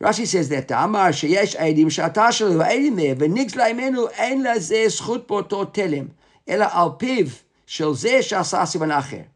[0.00, 5.26] Rashi says that Amar sheyesh eidim she'ata shelo eidim there v'nigz la'imenu ein lazeh zchut
[5.26, 6.10] boto telem
[6.46, 9.26] ela al piv shel zeh she'asasi v'nacher.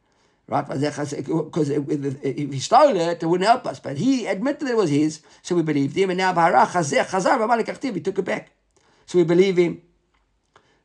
[0.48, 0.66] Right?
[0.68, 3.80] Because if he stole it, it wouldn't help us.
[3.80, 6.10] But he admitted it was his, so we believed him.
[6.10, 8.50] And now he took it back.
[9.06, 9.82] So we believe him.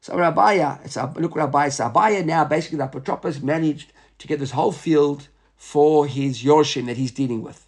[0.01, 4.51] So Rabbiya, it's look Rabbiya, so Abaye now basically the Apotropos managed to get this
[4.51, 7.67] whole field for his Yorshin that he's dealing with.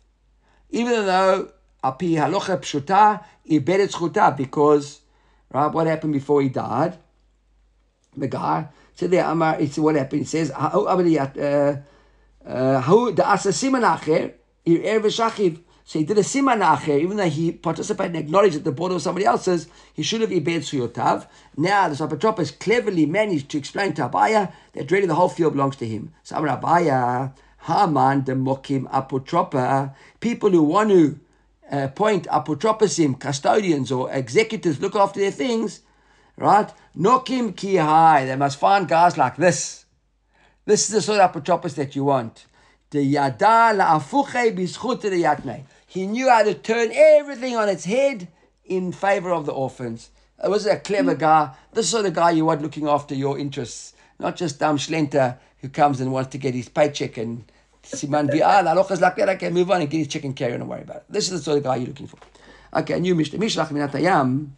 [0.71, 1.51] Even though
[1.83, 3.23] api halocha pshuta
[4.35, 5.01] because
[5.51, 6.97] right, what happened before he died?
[8.17, 10.21] The guy said there, Amar, it's what happened.
[10.21, 11.01] He says, "How uh, uh,
[13.11, 13.23] the
[14.85, 18.71] v'shachiv." So he did a siman acher, even though he participated and acknowledged that the
[18.71, 21.27] border was somebody else's, he should have ibed suyotav.
[21.57, 25.75] Now the Sapatropos cleverly managed to explain to Abaye that really the whole field belongs
[25.77, 26.13] to him.
[26.23, 27.33] So Amar Abaye,
[27.63, 31.19] Haman demokim apotropa, people who want to
[31.69, 35.81] appoint apotroposim, custodians or executors, look after their things,
[36.37, 36.71] right?
[36.97, 38.25] Nokim ki high.
[38.25, 39.85] They must find guys like this.
[40.65, 42.45] This is the sort of apotropos that you want.
[45.87, 48.27] He knew how to turn everything on its head
[48.65, 50.11] in favor of the orphans.
[50.43, 51.55] It was a clever guy.
[51.73, 55.69] This sort of guy you want looking after your interests, not just dumb schlenter who
[55.69, 57.45] comes and wants to get his paycheck and
[57.83, 60.69] Siman Bi'al, ah, halachas like that, okay, move on and get his chicken carry and
[60.69, 61.05] worry about it.
[61.09, 62.17] This is the sort of guy you're looking for.
[62.73, 63.39] Okay, new Mishnah.
[63.39, 64.49] Mishlach minatayam.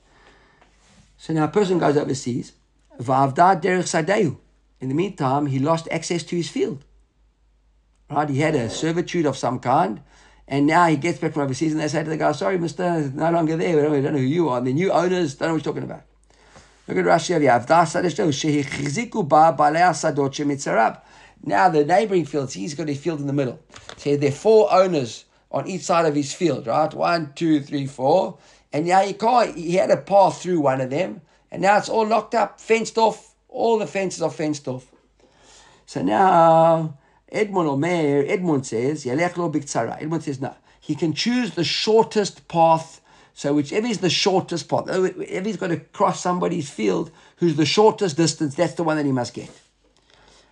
[1.18, 2.53] So now a person goes overseas.
[2.99, 4.38] Va'avda derech sadehu.
[4.80, 6.84] In the meantime, he lost access to his field.
[8.09, 8.30] Right?
[8.30, 10.01] He had a servitude of some kind.
[10.47, 13.09] And now he gets back from overseas and they say to the guy, sorry, mister,
[13.16, 13.76] no longer there.
[13.76, 14.61] We don't, we don't know who you are.
[14.61, 16.03] The new owners don't know what you're talking about.
[16.88, 17.32] Look at Rashi.
[21.43, 23.59] Now the neighboring fields, he's got a field in the middle.
[23.97, 26.93] So there are four owners on each side of his field, right?
[26.93, 28.38] One, two, three, four.
[28.76, 32.06] And now he can't, had a path through one of them, and now it's all
[32.06, 33.34] locked up, fenced off.
[33.48, 34.92] All the fences are fenced off.
[35.86, 36.98] So now
[37.32, 40.54] Admon or Mayor, Admon says, Admon says, no.
[40.82, 43.00] He can choose the shortest path.
[43.34, 47.66] So whichever is the shortest path, if he's got to cross somebody's field, who's the
[47.66, 49.50] shortest distance, that's the one that he must get.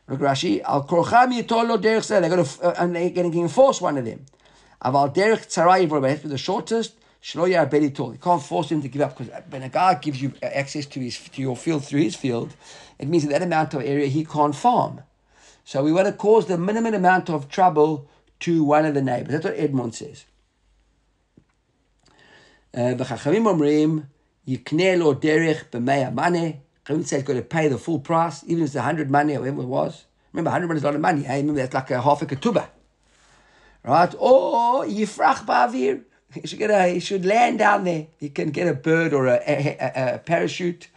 [0.07, 4.25] Look Rashi, al They're going to, uh, and they're going to enforce one of them.
[4.81, 6.93] Aval derech tzarayiv the shortest.
[7.25, 10.99] You can't force him to give up because when a guy gives you access to
[10.99, 12.53] his to your field through his field,
[12.99, 15.01] it means that, that amount of area he can't farm.
[15.63, 18.09] So we want to cause the minimum amount of trouble
[18.41, 19.31] to one of the neighbors.
[19.31, 20.25] That's what Admon says.
[22.73, 24.07] Uh, V'chachamim omrim
[24.45, 25.69] yikneh lo derech.
[26.85, 29.39] Chachamim says got to pay the full price, even if it's a hundred money or
[29.39, 30.03] whatever it was.
[30.33, 31.23] Remember, hundred money is a lot of money.
[31.23, 32.67] Hey, remember that's like a half a ketubah,
[33.85, 34.13] right?
[34.19, 36.03] Or yifrach ba'avir.
[36.41, 38.07] He should, get a, he should land down there.
[38.19, 40.87] He can get a bird or a, a, a, a parachute.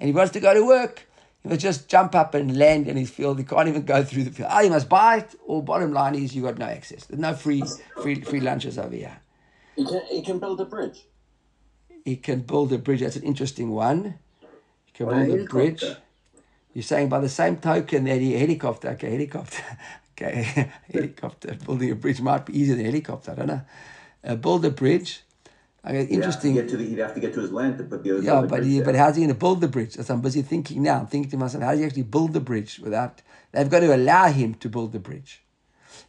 [0.00, 1.06] And he wants to go to work.
[1.42, 3.38] He must just jump up and land in his field.
[3.38, 4.48] He can't even go through the field.
[4.52, 7.04] Oh, he must buy it, or bottom line is you got no access.
[7.04, 7.62] There's no free
[8.02, 9.20] free free lunches over here.
[9.76, 11.04] He can, he can build a bridge.
[12.04, 13.00] He can build a bridge.
[13.00, 14.18] That's an interesting one
[14.86, 15.84] He can build a bridge.
[16.74, 19.62] You're saying by the same token that he helicopter, okay, helicopter,
[20.12, 23.32] okay, helicopter, building a bridge might be easier than helicopter.
[23.32, 23.62] I don't know.
[24.26, 25.22] Uh, build a bridge.
[25.86, 26.54] Okay, interesting.
[26.54, 28.42] He'd have, to the, he'd have to get to his land to put the yeah,
[28.42, 29.94] but he, but how's he going to build the bridge?
[29.94, 30.98] That's I'm busy thinking now.
[30.98, 33.22] I'm thinking to myself, how does he actually build the bridge without?
[33.52, 35.42] They've got to allow him to build the bridge.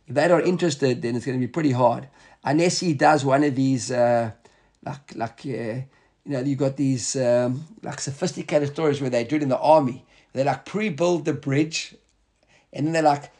[0.07, 2.07] If they're not interested, then it's going to be pretty hard.
[2.43, 4.32] Unless he does one of these, uh,
[4.84, 5.41] like like.
[5.45, 5.82] Uh,
[6.28, 9.57] you know, you got these um, like sophisticated stories where they do it in the
[9.57, 10.05] army.
[10.34, 11.95] They like pre-build the bridge,
[12.74, 13.32] and then they like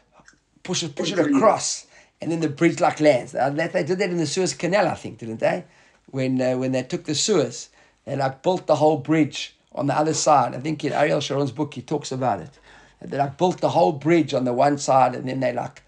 [0.62, 1.86] push it, push it across,
[2.20, 3.34] and then the bridge like lands.
[3.34, 5.64] Uh, They, they did that in the Suez Canal, I think, didn't they?
[6.10, 7.68] When uh, when they took the Suez,
[8.04, 10.54] they like built the whole bridge on the other side.
[10.54, 12.58] I think in Ariel Sharon's book he talks about it.
[13.00, 15.82] They like built the whole bridge on the one side, and then they like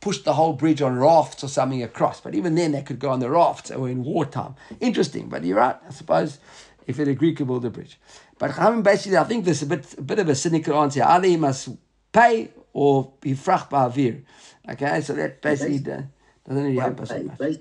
[0.00, 2.20] pushed the whole bridge on rafts or something across.
[2.20, 4.54] But even then, they could go on the rafts or in wartime.
[4.80, 5.76] Interesting, but you're right.
[5.86, 6.38] I suppose
[6.86, 7.98] if it agreed could build a bridge.
[8.38, 11.02] But basically, I think there's a bit, a bit of a cynical answer.
[11.02, 11.70] Either he must
[12.12, 14.22] pay or be frach ba'avir.
[14.68, 16.12] Okay, so that basically doesn't
[16.46, 17.56] really help us much.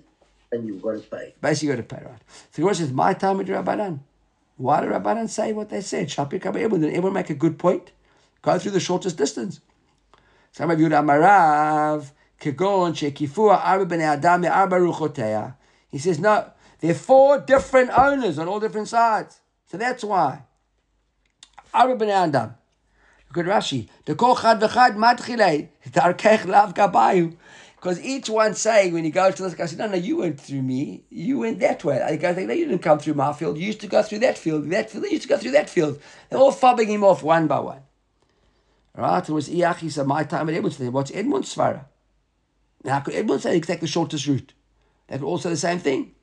[0.52, 1.34] And you've got to pay.
[1.42, 2.22] Basically, you got to pay, right?
[2.52, 4.00] So Gemara says, my time with Rabbanan.
[4.58, 6.10] Why did Rabbanan say what they said?
[6.10, 6.82] Shapir Kabba Ebon.
[6.82, 7.94] Did everyone make a good point?
[8.42, 9.62] Go through the shortest distance.
[10.52, 12.12] Some of you Amarav,
[12.42, 15.56] Kegon, Shekifua, Arba Ben Adam, Arba Ruchotea.
[15.90, 16.52] He says, no,
[16.82, 19.40] there are four different owners on all different sides.
[19.68, 20.44] So that's why.
[21.74, 22.56] Arba Ben Adam.
[23.32, 23.88] At Rashi.
[24.06, 25.70] The kol chad v'chad matchilei.
[26.48, 27.36] Lav.
[27.76, 30.40] Because each one saying when he goes to this guy, says, no, no, you went
[30.40, 31.04] through me.
[31.12, 32.02] You went that way.
[32.02, 33.58] I go, no, you didn't come through my field.
[33.58, 34.68] You used to go through that field.
[34.72, 35.04] That field.
[35.04, 36.02] You used to go through that field.
[36.30, 37.82] They're all fobbing him off one by one.
[38.96, 39.30] Right?
[39.30, 40.92] It was Iachi said, my time at Admon.
[40.92, 41.86] What's Admon's svara?
[42.84, 44.54] Now, could Admon say exactly the shortest route?
[45.08, 46.16] That could also the same thing.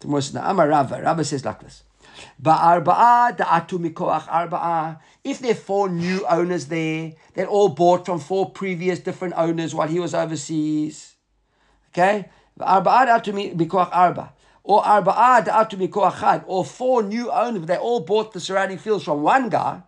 [0.00, 1.00] The Moshe Amar Rava.
[1.00, 1.84] Rava says like this.
[2.42, 3.36] Ba'arba'a.
[5.22, 9.74] If there are four new owners there, they're all bought from four previous different owners
[9.74, 11.16] while he was overseas.
[11.92, 12.28] Okay?
[12.60, 14.32] Arba.
[14.64, 14.82] Or.
[16.46, 19.82] Or four new owners, they all bought the surrounding fields from one guy.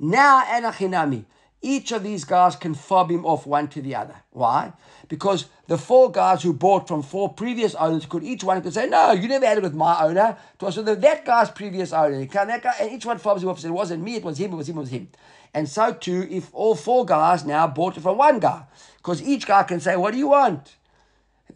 [0.00, 1.24] Now anachinami.
[1.60, 4.14] Each of these guys can fob him off one to the other.
[4.30, 4.72] Why?
[5.08, 8.88] Because the four guys who bought from four previous owners could each one could say,
[8.88, 10.36] "No, you never had it with my owner.
[10.54, 12.74] It was with that guy's previous owner." That guy?
[12.80, 13.58] And each one fobs him off.
[13.58, 14.14] Said, "It wasn't me.
[14.16, 14.52] It was him.
[14.52, 14.76] It was him.
[14.76, 15.08] It was him."
[15.52, 18.62] And so too, if all four guys now bought it from one guy,
[18.98, 20.76] because each guy can say, "What do you want?"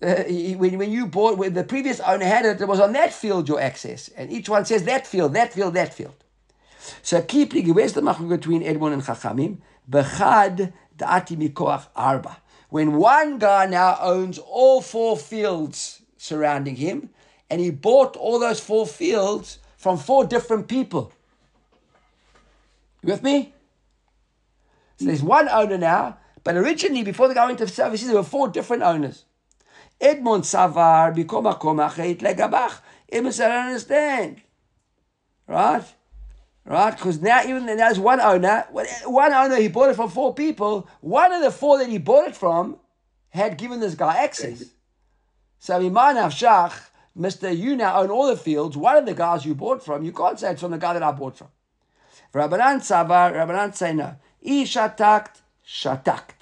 [0.03, 0.24] Uh,
[0.57, 3.48] when, when you bought, when the previous owner had it, it was on that field
[3.48, 6.14] your access, and each one says that field, that field, that field.
[7.03, 9.59] So keep where's the machloek between Admon and Chachamim?
[9.91, 12.39] Bechad da'ati mikoach arba.
[12.68, 17.11] When one guy now owns all four fields surrounding him,
[17.51, 21.12] and he bought all those four fields from four different people.
[23.03, 23.53] You with me?
[24.97, 28.22] So there's one owner now, but originally, before the guy went to services, there were
[28.22, 29.24] four different owners.
[30.01, 32.80] Admon Savar, Bikoma Komachet Legabach.
[33.12, 34.43] Admon said, I don't understand.
[35.47, 35.85] Right?
[36.65, 36.97] Right?
[36.97, 38.67] Because now even now there's one owner,
[39.05, 40.89] one owner he bought it from four people.
[41.01, 42.77] One of the four that he bought it from
[43.31, 44.65] had given this guy access.
[45.59, 46.73] So Imanav Shach,
[47.19, 47.57] Mr.
[47.57, 48.77] You now own all the fields.
[48.77, 51.03] One of the guys you bought from, you can't say it's from the guy that
[51.03, 51.49] I bought from.
[52.33, 54.17] Rabbanan Savar, Rabbanan say no.
[54.45, 56.41] Ishatakt, shatakt.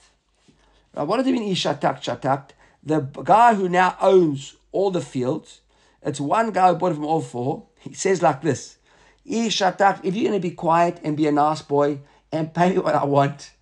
[0.95, 2.51] Now, what does it mean, Ishatakt, shatakt?
[2.83, 5.61] The guy who now owns all the fields,
[6.03, 7.67] it's one guy who bought it from all four.
[7.81, 8.77] He says like this.
[9.25, 12.01] If you're going to be quiet and be a nice boy
[12.33, 13.53] and pay me what I want,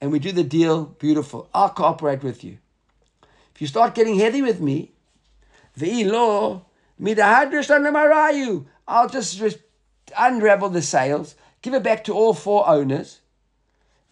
[0.00, 1.48] and we do the deal, beautiful.
[1.52, 2.58] I'll cooperate with you.
[3.54, 4.92] If you start getting heavy with me,
[8.88, 9.40] I'll just,
[10.18, 13.20] unravel the sails, give it back to all four owners.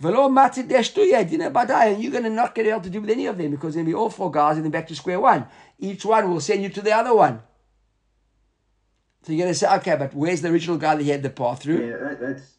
[0.01, 3.86] And you're going to not get able to do with any of them because there'll
[3.86, 5.47] be all four guys and then back to square one.
[5.78, 7.43] Each one will send you to the other one.
[9.28, 11.62] So you're to say, okay, but where's the original guy that he had the path
[11.62, 11.86] through?
[11.86, 12.54] Yeah, that, that's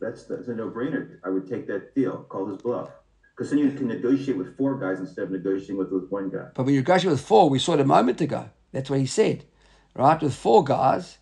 [0.00, 1.18] that's that's a no-brainer.
[1.24, 2.18] I would take that deal.
[2.28, 2.90] Call his bluff.
[3.36, 6.50] Because then you can negotiate with four guys instead of negotiating with, with one guy.
[6.54, 8.48] But when you're negotiating with four, we saw it a moment ago.
[8.70, 9.44] That's what he said,
[9.96, 10.22] right?
[10.22, 11.18] With four guys.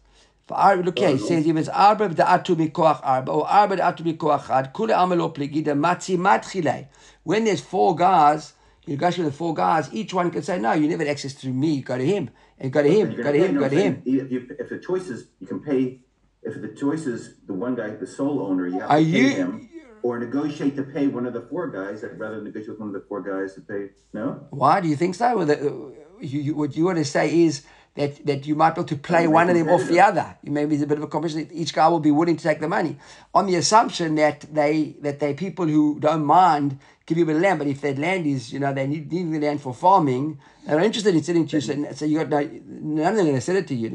[0.46, 1.26] For Arba, look here, he uh-huh.
[1.26, 5.74] says, if it's Arba da'atu mikoach Arba, or Arba da'atu mikoach Ad, kule amelo pligida
[5.74, 6.88] matzi matchile.
[7.22, 8.52] When there's four guys,
[8.84, 11.54] you negotiate with four guys, each one can say, no, you never had access through
[11.54, 12.28] me, go to him.
[12.62, 14.02] And go to him, You're go to him, pay, go no, to him.
[14.06, 16.00] If, the choice is, you can pay,
[16.44, 19.10] if the choice is the one guy, the sole owner, you have Are to pay
[19.10, 19.68] you- him.
[20.04, 22.94] Or negotiate to pay one of the four guys, I'd rather negotiate with one of
[22.94, 24.46] the four guys to pay, no?
[24.50, 25.36] Why do you think so?
[25.36, 25.72] Well, the, uh,
[26.20, 27.62] you, you, what you want to say is
[27.94, 30.36] that, that you might be able to play one of them off the other.
[30.42, 31.48] Maybe it's a bit of a competition.
[31.52, 32.96] Each guy will be willing to take the money
[33.32, 37.36] on the assumption that they that they people who don't mind give you a bit
[37.36, 39.74] of land, but if that land is you know they need, need the land for
[39.74, 41.60] farming, they're interested in selling to you.
[41.60, 43.88] So, so you got no none of them going to sell it to you.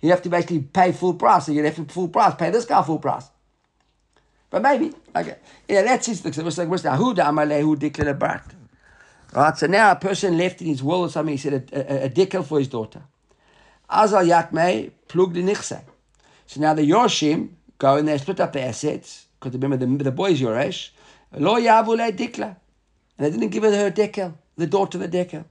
[0.00, 1.46] You have to basically pay full price.
[1.46, 2.34] So you have to full price.
[2.34, 3.30] Pay this guy full price.
[4.50, 5.36] But maybe okay,
[5.68, 6.24] yeah, that's his.
[6.24, 6.30] A.
[9.34, 12.06] Right, so now a person left in his will or something, he said a, a,
[12.06, 13.02] a decal for his daughter.
[13.90, 15.82] Azal Yatme plug the nichse.
[16.46, 20.12] So now the Yoshim go and they split up the assets, because remember the, the
[20.12, 20.90] boy is Yoresh,
[21.36, 22.56] dikla.
[23.16, 25.44] And they didn't give her dekel, the daughter of the dekel.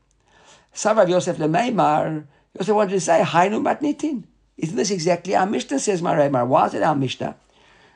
[0.74, 2.26] Savav Yosef lemeimar,
[2.58, 4.24] Yosef wanted to say, Hainu matnitin.
[4.58, 6.46] Isn't this exactly our Mishnah, says Marimar?
[6.46, 7.36] Why is it our Mishnah?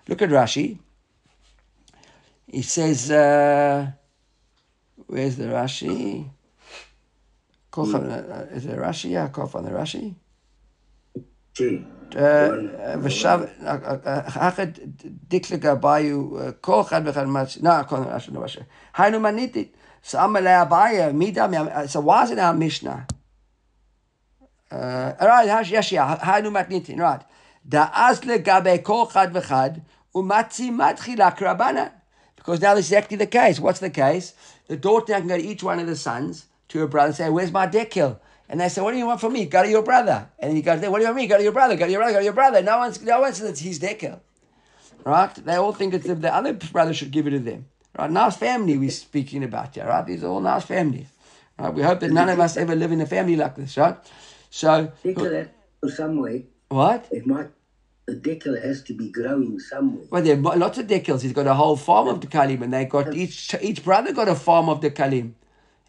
[0.08, 0.80] Look at Rashi.
[2.48, 3.92] He says, uh,
[5.06, 6.30] where's the Rashi?
[7.78, 9.12] Uh, Is it Rashi?
[9.12, 10.16] Yeah, Kof on the Rashi.
[11.57, 11.85] Gee.
[13.03, 13.41] ושב,
[14.37, 14.69] אחת
[15.29, 16.29] דקלה גביו,
[16.61, 17.57] כל אחד ואחד מצ...
[17.57, 18.63] No, כל אחד no Rashi.
[18.97, 19.77] היינו מניתית.
[20.03, 23.07] שמה להבעיה, מידה, מה- so why is it our Mishnah?
[24.73, 24.75] Uh,
[25.21, 27.25] right, Hash- yes, yeah, היינו מתניתין, right.
[27.67, 29.71] דאז לגבי כל אחד ואחד,
[30.15, 31.87] ומצי מתחילה כרבנן.
[32.37, 33.61] Because now this is actually the case.
[33.61, 34.35] What's the case?
[34.69, 37.29] The daughter can go to each one of the sons, to her brother, and say,
[37.31, 38.17] where's my dekel?
[38.50, 39.46] And they said, what do you want from me?
[39.46, 40.30] Go to your brother.
[40.40, 41.28] And he goes, what do you want from me?
[41.28, 42.62] Go to your brother, go to your brother, go to your brother.
[42.62, 44.20] No one's, no one says it's his dekel.
[45.04, 45.34] Right?
[45.36, 47.66] They all think it's the, the other brother should give it to them.
[47.98, 48.10] Right?
[48.10, 50.06] Nice family we're speaking about here, right?
[50.06, 51.08] These are all nice families.
[51.60, 51.74] Right?
[51.74, 53.98] We hope that none of us ever live in a family like this, right?
[54.50, 55.50] So, has to
[55.82, 56.44] go somewhere.
[56.70, 57.08] what?
[57.12, 57.50] It might,
[58.06, 60.06] the decal has to be growing somewhere.
[60.10, 61.22] Well, there are lots of decals.
[61.22, 64.36] He's got a whole farm of dekalim, and they got each each brother got a
[64.36, 65.34] farm of dekalim.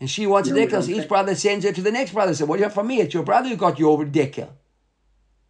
[0.01, 0.89] And she wants No, decals.
[0.89, 2.35] no, Each brother sends her to the next brother.
[2.35, 3.01] So, what do you have from me?
[3.01, 4.51] It's your brother who got your decal.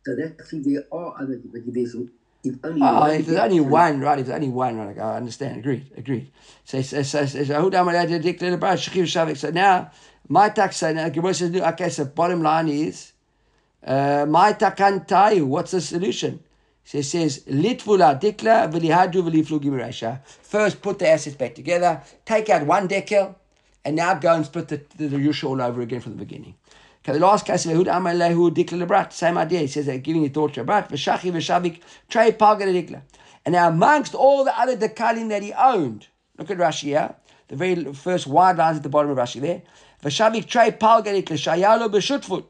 [0.06, 3.60] So that's if there are other, but if there's only Oh, one if there's only
[3.60, 4.18] one, right?
[4.20, 4.98] If there's only one, right?
[4.98, 5.58] I understand.
[5.58, 5.90] Agreed.
[5.96, 6.30] Agreed.
[6.64, 8.78] So, so, so, so, so, who done that declar the bride?
[8.78, 9.36] Shechiv Shavik.
[9.36, 9.90] So now,
[10.28, 10.78] my tax.
[10.78, 11.90] So now, Gemara says, okay.
[11.90, 13.12] So, bottom line is,
[13.84, 15.44] uh, my takan tayu.
[15.46, 16.40] What's the solution?
[16.84, 20.24] So it says, Litvula dikla v'lihadu v'liflu gimirasha.
[20.24, 22.00] First, put the assets back together.
[22.24, 23.34] Take out one dekel,
[23.88, 26.54] and now go and split the, the, the Yusha all over again from the beginning.
[27.02, 29.60] Okay, the last case of Ehud Amalehu Dikla Lebrat, same idea.
[29.60, 31.80] He says they're giving his daughter a brat, Veshachi Veshavik,
[32.10, 33.00] Trey Palga Dikla.
[33.46, 37.14] And now amongst all the other dekalim that he owned, look at Rashi here,
[37.48, 39.62] the very first wide lines at the bottom of Rashi there.
[40.02, 42.44] Veshavik Trey Palga Dikla, Shayalo Beshutfut.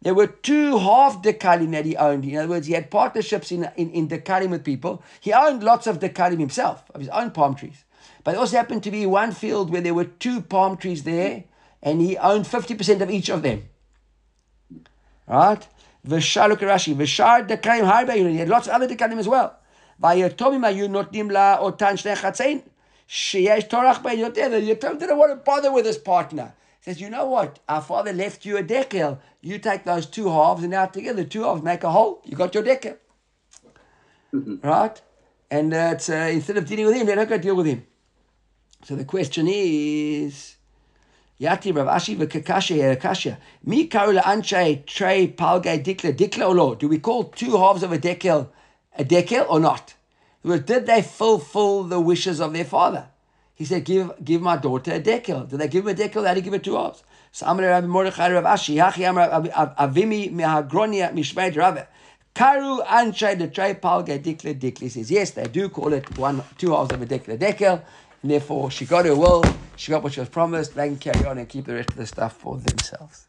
[0.00, 2.24] There were two half dekalim that he owned.
[2.24, 5.02] In other words, he had partnerships in, in, in dekalim with people.
[5.20, 7.84] He owned lots of dekalim himself, of his own palm trees.
[8.22, 11.44] But there also happened to be one field where there were two palm trees there,
[11.82, 13.64] and he owned 50% of each of them.
[15.26, 15.66] Right?
[16.06, 16.94] V'shar, look at Rashi.
[16.94, 19.56] V'shar dekalim harbe He had lots of other dekalim as well.
[20.02, 22.62] V'ayotomim ayu notnim la otan shnei chatzein.
[23.08, 24.50] Sheyesh torach bein yoter.
[24.50, 26.54] The Yotom didn't want to bother with his partner.
[26.80, 27.58] He says, you know what?
[27.68, 29.18] Our father left you a dekel.
[29.40, 32.22] You take those two halves and now together, two halves make a whole.
[32.24, 32.96] You got your dekel.
[34.32, 35.00] right?
[35.50, 37.84] And uh, uh, instead of dealing with him, let her go deal with him.
[38.82, 40.56] So the question is,
[41.40, 43.36] Yati Rav Ashi v'kakasha yerakasha.
[43.64, 46.74] Mi karu la'anshay trey palgay dikla dikla or lo?
[46.74, 48.48] Do we call two halves of a dekel
[48.96, 49.94] a dekel or not?
[50.44, 53.08] Did they fulfill the wishes of their father?
[53.54, 55.48] He said, give, give my daughter a dekel.
[55.48, 56.22] Did they give him a dekel?
[56.22, 57.04] They had to give her two halves.
[57.32, 61.86] So Amar Rabbi Mordechai Rav Ashi, Hachi Amar Av- Avimi mehagronia mishmeit Rabbe.
[62.34, 64.80] Karu anshay the trey palgay dikla dikla.
[64.80, 67.82] He says, yes, they do call it one, two halves of a dekel, a dekel.
[68.22, 69.44] And therefore, she got her will,
[69.76, 71.96] she got what she was promised, they can carry on and keep the rest of
[71.96, 73.26] the stuff for themselves.